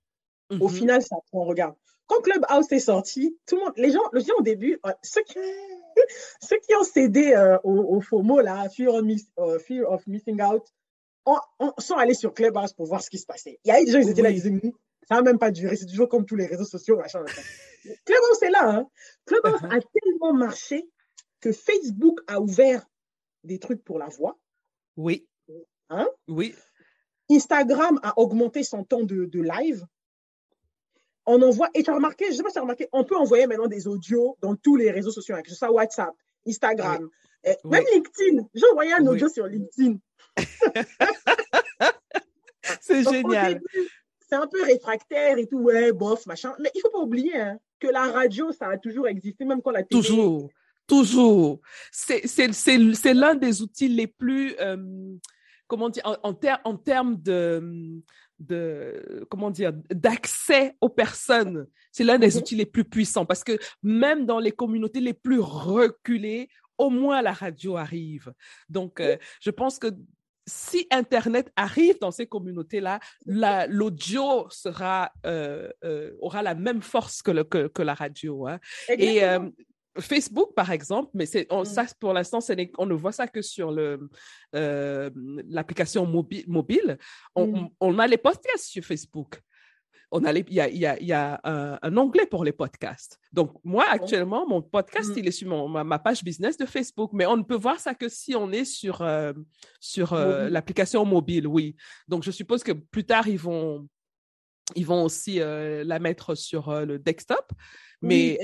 [0.60, 0.74] au Mhm.
[0.76, 1.44] final, ça prend.
[1.46, 1.76] Regarde,
[2.08, 5.22] quand Clubhouse est sorti, tout le monde, les gens, les gens au début, euh, ceux
[5.24, 5.38] qui,
[6.42, 10.06] ceux qui ont cédé euh, au, au FOMO, là, fear, of miss- euh, fear of
[10.08, 10.64] missing out,
[11.26, 13.60] ont- ont- sont allés sur Clubhouse pour voir ce qui se passait.
[13.64, 14.72] Il y a eu des gens qui étaient là, ils disaient, Hum,
[15.10, 17.42] ça n'a même pas duré, c'est toujours comme tous les réseaux sociaux, machin, machin.
[18.06, 18.90] Clubhouse est là, hein.
[19.26, 19.72] Clubhouse Mhm.
[19.72, 20.90] a tellement marché
[21.42, 22.86] que Facebook a ouvert
[23.44, 24.38] des trucs pour la voix.
[24.98, 25.28] Oui.
[25.90, 26.10] Hein?
[26.28, 26.56] Oui.
[27.30, 29.86] Instagram a augmenté son temps de, de live.
[31.30, 33.18] On envoie, et tu as remarqué, je sais pas si tu as remarqué, on peut
[33.18, 36.14] envoyer maintenant des audios dans tous les réseaux sociaux, hein, que ce soit WhatsApp,
[36.48, 37.10] Instagram,
[37.46, 37.54] Oui.
[37.66, 38.48] même LinkedIn.
[38.56, 39.10] J'ai envoyé un Oui.
[39.10, 39.98] audio sur LinkedIn.
[42.82, 43.62] C'est génial.
[44.30, 46.54] C'est un peu réfractaire et tout, ouais, bof, machin.
[46.60, 49.72] Mais il faut pas oublier hein, que la radio, ça a toujours existé, même quand
[49.72, 50.02] la télé.
[50.02, 50.50] Toujours,
[50.86, 51.60] toujours.
[51.92, 54.78] C'est, l'un des outils les plus, euh,
[55.68, 58.02] comment dire, en, en, ter- en termes de,
[58.40, 61.68] de, comment dire, d'accès aux personnes.
[61.92, 62.38] C'est l'un des Mhm.
[62.38, 67.22] outils les plus puissants parce que même dans les communautés les plus reculées, au moins
[67.22, 68.32] la radio arrive.
[68.70, 69.88] Donc, euh, je pense que
[70.46, 77.22] si Internet arrive dans ces communautés-là, la- l'audio sera, euh, euh, aura la même force
[77.22, 78.48] que, le, que, que la radio.
[78.48, 78.60] hein.
[78.88, 79.40] Et euh,
[80.00, 81.66] Facebook, par exemple, mais c'est on, Mm.
[81.66, 82.40] ça pour l'instant,
[82.78, 84.10] on ne voit ça que sur le
[84.56, 85.10] euh,
[85.50, 86.46] l'application mobile.
[86.48, 86.98] mobile.
[87.36, 88.00] On, Mm.
[88.00, 89.42] a les podcasts sur Facebook.
[90.10, 92.46] On a les- il y a, y a, il y a un, un onglet pour
[92.46, 93.20] les podcasts.
[93.34, 95.20] Donc moi actuellement, mon podcast, Mm.
[95.20, 97.78] il est sur mon- ma, ma page business de Facebook, mais on ne peut voir
[97.80, 99.34] ça que si on est sur euh,
[99.82, 101.76] sur euh, l'application mobile, oui.
[102.08, 103.86] Donc je suppose que plus tard ils vont
[104.76, 107.52] ils vont aussi euh, la mettre sur euh, le desktop.
[108.04, 108.38] Mais,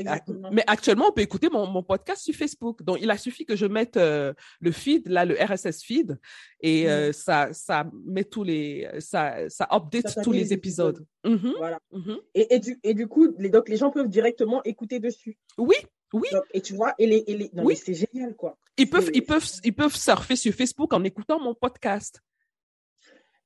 [0.52, 2.82] mais actuellement, on peut écouter mon, mon podcast sur Facebook.
[2.82, 6.18] Donc, il a suffi que je mette euh, le feed, là, le RSS feed,
[6.60, 11.06] et ça, ça met tous les, ça, ça update Ça tous les les épisodes.
[11.24, 11.78] Mhm, Voilà.
[11.92, 12.18] mhm.
[12.34, 15.38] Et, et, du, et du coup, les, donc, les gens peuvent directement écouter dessus.
[15.60, 15.76] Oui,
[16.14, 16.28] oui.
[16.32, 17.52] Donc, et tu vois, et les, et les...
[17.54, 17.76] Non, Oui.
[17.78, 18.58] mais c'est génial, quoi.
[18.78, 22.22] Ils peuvent, ils peuvent, ils peuvent surfer sur Facebook en écoutant mon podcast.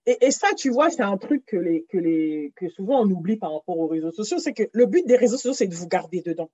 [0.07, 3.09] Et, et ça, tu vois, c'est un truc que, les, que, les, que souvent on
[3.11, 5.75] oublie par rapport aux réseaux sociaux, c'est que le but des réseaux sociaux, c'est de
[5.75, 6.49] vous garder dedans.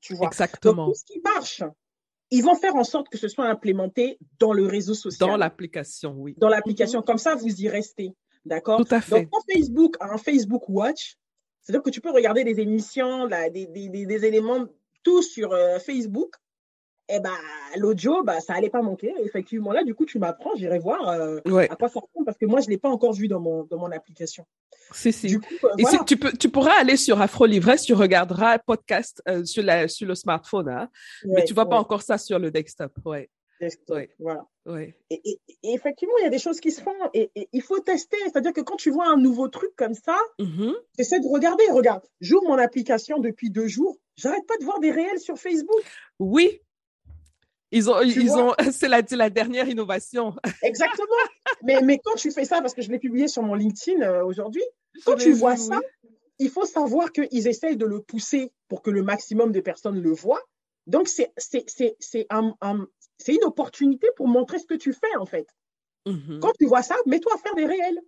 [0.00, 0.26] Tu vois.
[0.26, 0.86] Donc, Exactement.
[0.88, 1.62] tout ce qui marche,
[2.30, 6.14] ils vont faire en sorte que ce soit implémenté dans le réseau social, Dans l'application,
[6.16, 6.34] oui.
[6.38, 7.02] dans l'application.
[7.02, 8.14] Comme ça, vous y restez.
[8.46, 8.84] D'accord?
[8.84, 9.22] Tout à fait.
[9.22, 11.16] Donc, quand Facebook a un Facebook Watch,
[11.60, 14.66] c'est-à-dire que tu peux regarder des émissions, là, des, des, des éléments,
[15.02, 16.32] tout sur euh, Facebook.
[17.08, 17.30] Et ben,
[17.76, 19.14] l'audio, bah, ça allait pas manquer.
[19.24, 22.36] Effectivement, là, du coup, tu m'apprends, j'irai voir euh, Ouais, à quoi ça ressemble parce
[22.36, 24.44] que moi, je l'ai pas encore vu dans mon, dans mon application.
[24.92, 25.28] si, si.
[25.28, 25.98] Du coup, euh, Et voilà.
[26.04, 30.08] tu, peux, tu pourras aller sur Afro Livresse, tu regarderas podcast euh, sur, la, sur
[30.08, 30.88] le smartphone, hein,
[31.24, 32.92] mais tu vois pas encore ça sur le desktop.
[33.04, 33.30] Ouais,
[33.60, 33.98] desktop.
[34.18, 34.44] Voilà.
[34.66, 34.96] ouais.
[35.10, 37.62] Et, et- et effectivement, il y a des choses qui se font et, et il
[37.62, 38.16] faut tester.
[38.24, 40.74] C'est-à-dire que quand tu vois un nouveau truc comme ça, Mhm.
[40.94, 41.64] tu essaies de regarder.
[41.70, 43.96] Regarde, j'ouvre mon application depuis deux jours.
[44.16, 45.82] J'arrête pas de voir des réels sur Facebook.
[46.18, 46.60] Oui.
[47.72, 48.50] Ils ont, Tu ils vois?
[48.50, 50.34] ont, c'est la, dernière innovation.
[50.62, 51.06] Exactement.
[51.62, 54.24] mais, mais quand tu fais ça, parce que je l'ai publié sur mon LinkedIn euh,
[54.24, 54.62] aujourd'hui,
[55.04, 56.10] quand tu vois vu, ça, oui.
[56.38, 60.10] il faut savoir qu'ils essayent de le pousser pour que le maximum de personnes le
[60.12, 60.42] voient.
[60.86, 62.86] Donc, c'est c'est- c'est- c'est un- un-
[63.18, 65.48] c'est une opportunité pour montrer ce que tu fais, en fait.
[66.06, 66.38] Mhm.
[66.40, 68.00] Quand tu vois ça, mets-toi à faire des réels.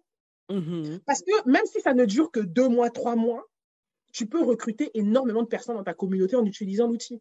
[0.51, 1.01] Mhm.
[1.05, 3.45] Parce que même si ça ne dure que deux mois, trois mois,
[4.13, 7.21] tu peux recruter énormément de personnes dans ta communauté en utilisant l'outil,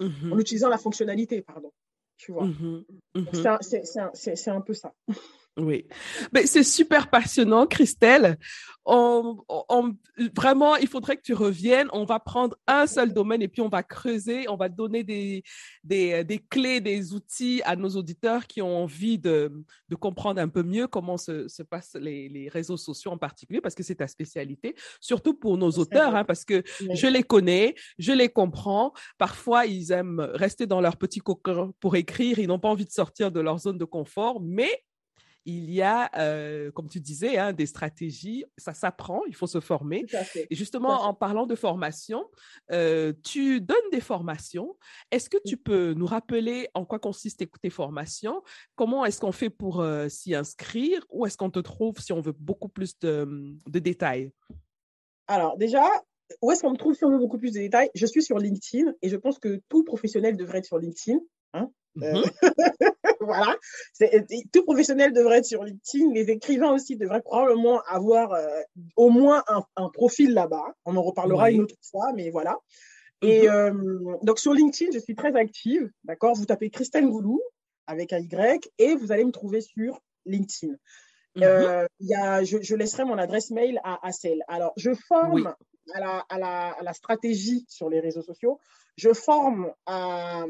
[0.00, 0.40] en Mhm.
[0.40, 1.72] utilisant la fonctionnalité, pardon.
[2.16, 2.44] Tu vois.
[2.44, 2.84] Mhm.
[3.14, 3.26] Mhm.
[3.32, 3.58] c'est un-
[4.00, 4.94] un- c'est- c'est un peu ça.
[5.56, 5.86] Oui,
[6.32, 8.38] mais c'est super passionnant, Christelle.
[8.86, 9.38] On,
[10.34, 11.88] vraiment, il faudrait que tu reviennes.
[11.92, 14.48] On va prendre un seul domaine et puis on va creuser.
[14.48, 15.44] On va donner des,
[15.84, 20.48] des, des clés, des outils à nos auditeurs qui ont envie de, de comprendre un
[20.48, 23.96] peu mieux comment se, se passent les, les, réseaux sociaux en particulier, parce que c'est
[23.96, 28.92] ta spécialité, surtout pour nos auteurs, hein, parce que je les connais, je les comprends.
[29.18, 32.40] Parfois, ils aiment rester dans leur petit cocon pour écrire.
[32.40, 34.82] Ils n'ont pas envie de sortir de leur zone de confort, mais
[35.46, 39.60] il y a, euh, comme tu disais, hein, des stratégies, ça s'apprend, il faut se
[39.60, 40.06] former.
[40.50, 42.24] Et justement, en parlant de formation,
[42.70, 44.76] euh, tu donnes des formations.
[45.10, 48.42] Est-ce que tu peux nous rappeler en quoi consistent tes formations?
[48.74, 51.04] Comment est-ce qu'on fait pour euh, s'y inscrire?
[51.10, 54.32] Où est-ce qu'on te trouve si on veut beaucoup plus de, de détails?
[55.26, 55.84] Alors déjà,
[56.42, 57.90] où est-ce qu'on me trouve si on veut beaucoup plus de détails?
[57.94, 61.18] Je suis sur LinkedIn et je pense que tout professionnel devrait être sur LinkedIn.
[61.52, 61.70] Hein
[62.02, 62.24] euh, mhm.
[63.24, 63.56] voilà.
[64.52, 66.12] Tout professionnel devrait être sur LinkedIn.
[66.12, 68.46] Les écrivains aussi devraient probablement avoir euh,
[68.96, 70.74] au moins un, profil là-bas.
[70.84, 72.58] On en reparlera une autre fois, mais voilà.
[73.22, 73.54] Et mhm.
[73.54, 75.90] euh, donc sur LinkedIn, je suis très active.
[76.04, 76.34] D'accord?
[76.34, 77.40] Vous tapez Christelle Goulou
[77.86, 80.74] avec un Y et vous allez me trouver sur LinkedIn.
[81.36, 81.86] Mhm.
[82.00, 84.44] y a, je, laisserai mon adresse mail à, à celle.
[84.46, 85.52] Alors, je forme
[85.92, 88.60] à, la, à, la, à, la, stratégie sur les réseaux sociaux.
[88.96, 90.44] Je forme à,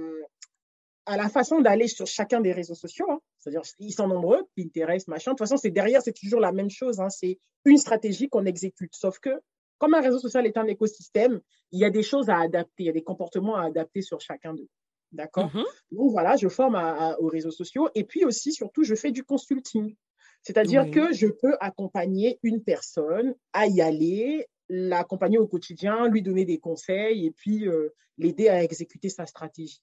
[1.07, 3.07] à la façon d'aller sur chacun des réseaux sociaux.
[3.11, 3.21] Hein.
[3.39, 5.33] C'est-à-dire, ils sont nombreux, Pinterest, machin.
[5.33, 7.01] De toute façon, c'est derrière, c'est toujours la même chose.
[7.01, 7.11] Hein.
[7.11, 8.95] C'est une stratégie qu'on exécute.
[8.95, 9.41] Sauf que,
[9.79, 11.41] comme un réseau social est un écosystème,
[11.73, 14.21] il y a des choses à adapter, il y a des comportements à adapter sur
[14.21, 14.69] chacun d'eux.
[15.13, 15.49] D'accord?
[15.49, 15.65] Mm-hmm.
[15.93, 16.77] Donc voilà, je forme
[17.19, 17.89] aux réseaux sociaux.
[17.95, 19.95] Et puis aussi, surtout, je fais du consulting.
[20.43, 26.45] C'est-à-dire que je peux accompagner une personne à y aller, l'accompagner au quotidien, lui donner
[26.45, 29.81] des conseils et puis euh, l'aider à exécuter sa stratégie.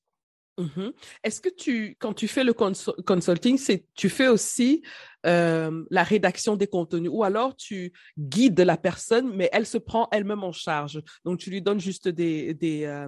[0.57, 0.91] Mmh
[1.23, 4.83] Est-ce que tu, quand tu fais le consulting, c'est, tu fais aussi
[5.25, 10.07] euh, la rédaction des contenus ou alors tu guides la personne, mais elle se prend
[10.11, 11.01] elle-même en charge?
[11.23, 13.07] Donc tu lui donnes juste des, des, euh,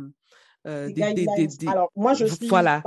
[0.68, 2.82] euh des, des, des Alors moi je suis voilà.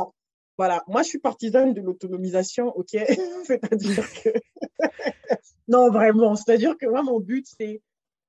[0.59, 2.97] Voilà, moi je suis partisane de l'autonomisation, ok?
[3.45, 4.31] c'est-à-dire que
[5.69, 7.83] non vraiment, c'est-à-dire que moi mon but c'est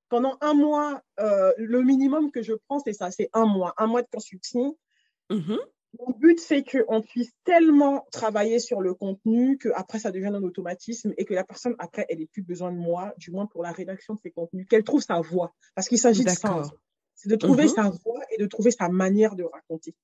[0.10, 4.02] pendant un mois, le minimum que je prends c'est ça, c'est un mois, un mois
[4.02, 4.74] de consulting.
[5.30, 5.56] Mmh
[6.00, 11.14] mon but, c'est qu'on puisse tellement travailler sur le contenu qu'après, ça devient un automatisme
[11.18, 13.72] et que la personne, après, elle n'ait plus besoin de moi, du moins pour la
[13.72, 15.54] rédaction de ses contenus, qu'elle trouve sa voix.
[15.76, 16.64] Parce qu'il s'agit de ça.
[17.16, 17.70] C'est de trouver mhm.
[17.70, 19.96] sa voix et de trouver sa manière de raconter.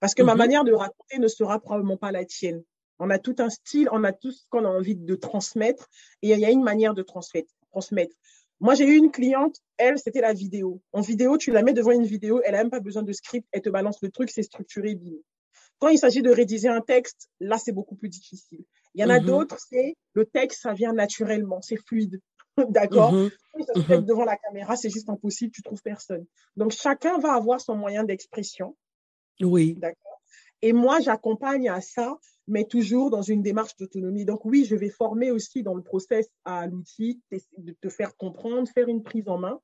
[0.00, 0.38] Parce que ma mhm.
[0.38, 2.62] manière de raconter ne sera probablement pas la tienne.
[2.98, 5.88] On a tout un style, on a tout ce qu'on a envie de transmettre
[6.22, 7.52] et il y a une manière de transmettre.
[7.70, 8.14] transmettre.
[8.60, 10.82] Moi, j'ai eu une cliente, elle, c'était la vidéo.
[10.92, 13.46] En vidéo, tu la mets devant une vidéo, elle n'a même pas besoin de script,
[13.52, 15.14] elle te balance le truc, c'est structuré, bim.
[15.78, 18.64] Quand il s'agit de rédiger un texte, là, c'est beaucoup plus difficile.
[18.94, 19.26] Il y en a mhm.
[19.26, 22.20] d'autres, c'est le texte, ça vient naturellement, c'est fluide.
[22.70, 23.30] D'accord mmh.
[23.86, 26.26] Quand devant la caméra, c'est juste impossible, tu trouves personne.
[26.56, 28.76] Donc, chacun va avoir son moyen d'expression.
[29.40, 29.74] Oui.
[29.74, 30.20] D'accord
[30.62, 32.18] Et moi, j'accompagne à ça,
[32.48, 34.24] mais toujours dans une démarche d'autonomie.
[34.24, 37.20] Donc, oui, je vais former aussi dans le process à l'outil,
[37.58, 39.60] de te faire comprendre, faire une prise en main.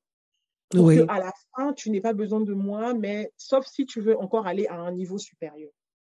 [0.69, 1.01] Pour oui.
[1.07, 4.47] à la fin, tu n'aies pas besoin de moi, mais sauf si tu veux encore
[4.47, 5.71] aller à un niveau supérieur.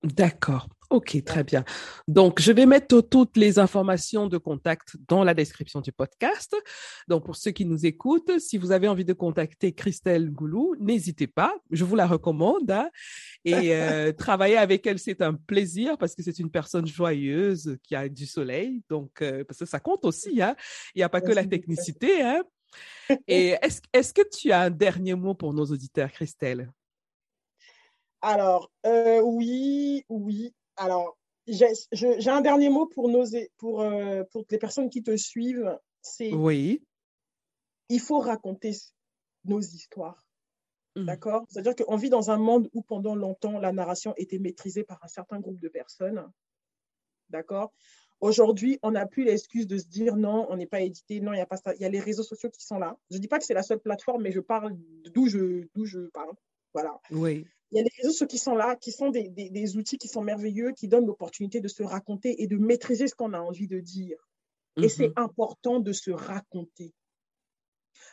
[0.04, 0.68] D'accord.
[0.90, 1.66] OK, très bien.
[2.08, 6.56] Donc, je vais mettre toutes les informations de contact dans la description du podcast.
[7.10, 11.28] Donc, pour ceux qui nous écoutent, si vous avez envie de contacter Christelle Goulou, n'hésitez
[11.28, 11.54] pas.
[11.72, 12.72] Je vous la recommande.
[12.72, 12.90] Hein.
[13.44, 17.94] Et euh, travailler avec elle, c'est un plaisir parce que c'est une personne joyeuse qui
[17.94, 18.82] a du soleil.
[18.90, 20.42] Donc, euh, parce que ça compte aussi.
[20.42, 20.56] Hein.
[20.96, 22.22] Il n'y a pas que la technicité.
[22.22, 22.44] Hein.
[23.28, 26.72] Et est-ce est que tu as un dernier mot pour nos auditeurs, Christelle?
[28.22, 30.54] Alors, euh, oui, oui.
[30.76, 33.26] Alors, j'ai un dernier mot pour, nos,
[33.58, 35.78] pour, euh, pour les personnes qui te suivent.
[36.02, 36.34] C'est.
[36.34, 36.84] Oui.
[37.90, 38.76] Il faut raconter
[39.46, 40.26] nos histoires.
[40.96, 41.06] Mmh.
[41.06, 41.46] D'accord?
[41.50, 45.08] C'est-à-dire qu'on vit dans un monde où pendant longtemps, la narration était maîtrisée par un
[45.08, 46.30] certain groupe de personnes.
[47.30, 47.72] D'accord?
[48.20, 51.36] Aujourd'hui, on n'a plus l'excuse de se dire non, on n'est pas édité, non, il
[51.36, 51.76] n'y a pas ça.
[51.76, 52.98] Il y a les réseaux sociaux qui sont là.
[53.12, 54.76] Je ne dis pas que c'est la seule plateforme, mais je parle
[55.14, 56.34] d'où je, je parle.
[56.74, 57.00] Voilà.
[57.12, 60.08] Oui il y a les réseaux qui sont là, qui sont des, des, outils qui
[60.08, 63.68] sont merveilleux, qui donnent l'opportunité de se raconter et de maîtriser ce qu'on a envie
[63.68, 64.18] de dire.
[64.78, 65.14] Et c'est mhm.
[65.18, 66.94] important de se raconter.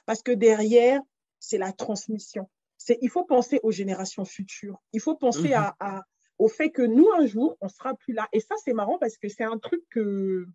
[0.06, 1.00] Parce que derrière,
[1.38, 2.50] c'est la transmission.
[2.78, 4.82] C'est, il faut penser aux générations futures.
[4.92, 5.72] Il faut penser mhm.
[5.78, 6.02] à,
[6.38, 8.28] au fait que nous, un jour, on sera plus là.
[8.32, 10.46] Et ça, c'est marrant parce que c'est un truc que,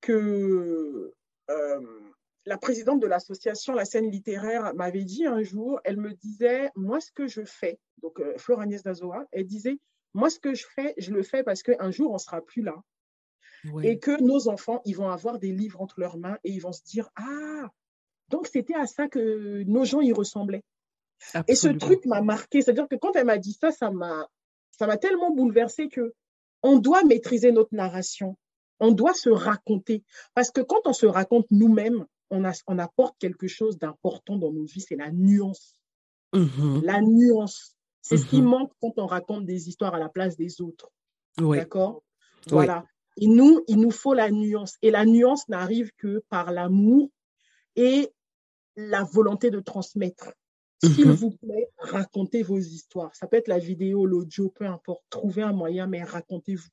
[0.00, 1.12] que
[1.50, 2.00] euh,
[2.48, 6.98] la présidente de l'association La scène littéraire m'avait dit un jour, elle me disait, moi
[6.98, 9.78] ce que je fais, donc euh, Agnès Dazoa, elle disait,
[10.14, 12.74] moi ce que je fais, je le fais parce qu'un jour on sera plus là.
[13.82, 16.72] Et que nos enfants, ils vont avoir des livres entre leurs mains et ils vont
[16.72, 17.68] se dire, ah,
[18.28, 20.62] donc c'était à ça que nos gens y ressemblaient.
[21.48, 22.62] Et ce truc m'a marqué.
[22.62, 24.28] C'est-à-dire que quand elle m'a dit ça, ça m'a,
[24.70, 26.14] ça m'a tellement bouleversé que
[26.62, 28.36] on doit maîtriser notre narration.
[28.78, 30.04] On doit se raconter.
[30.34, 34.64] Parce que quand on se raconte nous-mêmes, on, on apporte quelque chose d'important dans nos
[34.64, 35.74] vies, c'est la nuance.
[36.34, 36.84] Mm-hmm.
[36.84, 37.76] La nuance.
[38.02, 38.44] C'est ce qui mm-hmm.
[38.44, 40.90] manque quand on raconte des histoires à la place des autres.
[41.36, 42.02] D'accord?
[42.46, 42.84] Voilà.
[43.20, 44.76] Et nous, il nous faut la nuance.
[44.82, 47.10] Et la nuance n'arrive que par l'amour
[47.76, 48.10] et
[48.76, 50.32] la volonté de transmettre.
[50.82, 51.14] S'il mhm.
[51.14, 53.14] vous plaît, racontez vos histoires.
[53.16, 55.02] Ça peut être la vidéo, l'audio, peu importe.
[55.10, 56.68] Trouvez un moyen, mais racontez-vous.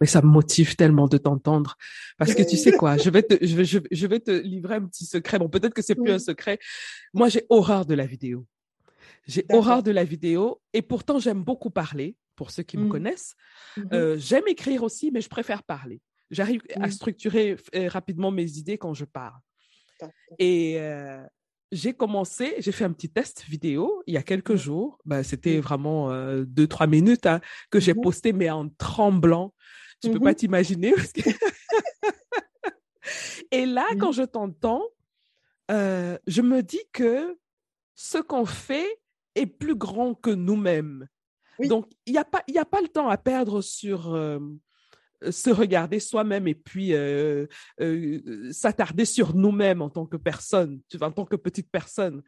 [0.00, 1.76] Mais ça me motive tellement de t'entendre.
[2.18, 4.86] Parce que tu sais quoi, je vais te, je vais, je, vais te livrer un
[4.86, 5.38] petit secret.
[5.38, 6.58] Bon, peut-être que c'est plus un secret.
[7.12, 8.46] Moi, j'ai horreur de la vidéo.
[9.26, 12.88] J'ai horreur de la vidéo et pourtant j'aime beaucoup parler, pour ceux qui me mmh.
[12.88, 13.36] connaissent.
[13.76, 16.00] Mmh euh, j'aime écrire aussi, mais je préfère parler.
[16.30, 16.90] J'arrive à mmh.
[16.90, 19.38] structurer euh, rapidement mes idées quand je parle.
[20.38, 21.22] Et euh,
[21.72, 24.98] j'ai commencé, j'ai fait un petit test vidéo il y a quelques jours.
[25.04, 29.54] Ben, C'était vraiment euh, deux, trois minutes hein, que j'ai posté, mais en tremblant.
[30.04, 30.94] Tu ne peux pas t'imaginer.
[33.50, 34.82] Et là, quand je t'entends,
[35.70, 37.38] euh, je me dis que
[37.94, 39.00] ce qu'on fait
[39.34, 41.08] est plus grand que nous-mêmes.
[41.60, 44.12] Donc, il n'y a, pas, a pas le temps à perdre sur
[45.30, 47.46] se regarder soi-même et puis euh,
[47.80, 52.22] euh, s'attarder sur nous-mêmes en tant que personne, en tant que petite personne.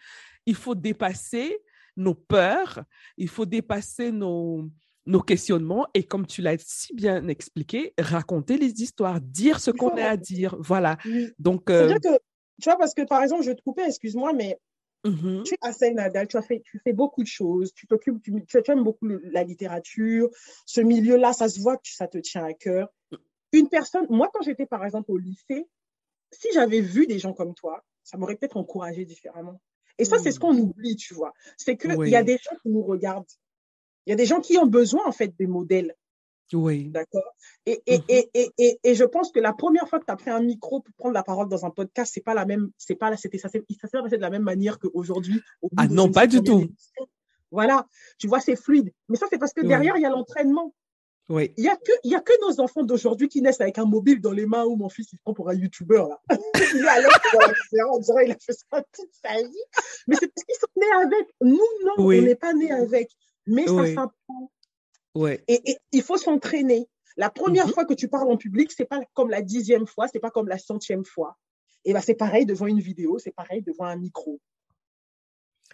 [0.47, 1.59] Il faut dépasser
[1.97, 2.85] nos peurs,
[3.17, 4.71] il faut dépasser nos,
[5.07, 9.97] nos questionnements et comme tu l'as si bien expliqué, raconter les histoires, dire ce qu'on
[9.97, 10.57] a à dire.
[10.59, 10.99] Voilà.
[11.39, 11.95] Donc, euh...
[11.99, 12.19] que,
[12.61, 14.59] tu vois, parce que par exemple, je vais te couper, excuse-moi, mais
[15.07, 18.21] Mmh tu es assez Nadal, tu as fait, tu fais beaucoup de choses, tu t'occupes,
[18.23, 20.29] tu, tu, aimes beaucoup la littérature,
[20.65, 22.89] ce milieu-là, ça se voit que ça te tient à cœur.
[23.53, 25.69] Une personne, moi, quand j'étais par exemple au lycée,
[26.33, 29.61] si j'avais vu des gens comme toi, ça m'aurait peut-être encouragé différemment.
[29.99, 30.41] Et ça, c'est ce mmh.
[30.41, 31.33] qu'on oublie, tu vois.
[31.57, 33.25] C'est qu'il il y a des gens qui nous regardent.
[34.07, 35.95] Il y a des gens qui ont besoin, en fait, des modèles.
[36.53, 36.89] Oui.
[36.91, 37.35] D'accord?
[37.67, 40.17] Et, et, mmh et, et, et, je pense que la première fois que tu as
[40.17, 42.95] pris un micro pour prendre la parole dans un podcast, c'est pas la même, c'est
[42.95, 45.43] pas là, c'était ça, s'est passé de la même manière qu'aujourd'hui.
[45.77, 46.67] Ah non, pas du tout.
[47.51, 47.87] Voilà.
[48.19, 48.93] Tu vois, c'est fluide.
[49.09, 50.73] Mais ça, c'est parce que derrière, il y a l'entraînement.
[51.29, 51.53] Oui.
[51.57, 53.85] Il y a que, il y a que nos enfants d'aujourd'hui qui naissent avec un
[53.85, 56.21] mobile dans les mains où mon fils, il prend pour un YouTuber, là.
[56.75, 59.65] il est à on dirait, il a fait ça toute sa vie.
[60.07, 61.35] Mais c'est parce qu'ils sont nés avec.
[61.41, 63.11] Nous, non, on n'est pas nés avec.
[63.47, 64.51] Mais ça s'apprend
[65.49, 66.89] et, il faut s'entraîner.
[67.17, 67.73] La première mhm.
[67.73, 70.49] fois que tu parles en public, c'est pas comme la dixième fois, c'est pas comme
[70.49, 71.39] la centième fois.
[71.85, 74.41] Et ben c'est pareil devant une vidéo, c'est pareil devant un micro.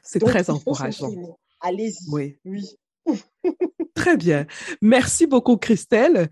[0.03, 1.39] C'est très encourageant.
[1.61, 2.11] Allez-y.
[2.11, 2.39] Oui.
[2.45, 2.77] oui.
[3.95, 4.47] très bien.
[4.81, 6.29] Merci beaucoup, Christelle.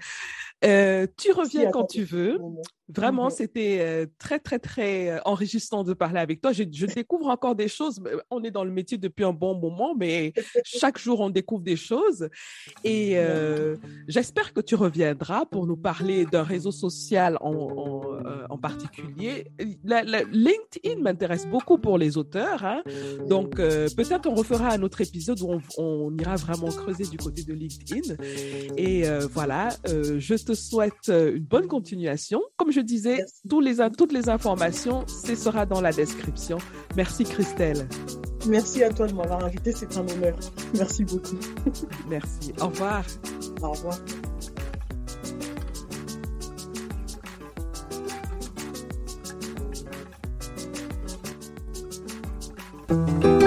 [0.64, 2.38] Euh, tu reviens quand tu veux.
[2.92, 6.52] Vraiment, c'était euh, très, très, très euh, enrichissant de parler avec toi.
[6.52, 8.02] Je, découvre encore des choses.
[8.30, 10.32] On est dans le métier depuis un bon moment, mais
[10.64, 12.28] chaque jour, on découvre des choses.
[12.82, 13.16] Et
[14.08, 19.46] j'espère que tu reviendras pour nous parler d'un réseau social en, en, particulier.
[19.84, 22.64] La, LinkedIn m'intéresse beaucoup pour les auteurs.
[22.64, 22.82] Hein.
[23.28, 27.44] Donc, peut-être on refera un autre épisode où on, on, ira vraiment creuser du côté
[27.44, 28.16] de LinkedIn.
[28.76, 32.40] Et voilà, je te souhaite une bonne continuation.
[32.57, 36.59] Comme je disais, tous les, toutes les informations, ce sera dans la description.
[36.96, 37.88] Merci Christelle.
[38.46, 40.36] Merci à toi de m'avoir invité, c'est un honneur.
[40.74, 41.38] Merci beaucoup.
[42.09, 42.53] Merci.
[42.61, 43.05] Au revoir.
[43.62, 43.98] Au revoir.
[52.90, 53.39] thank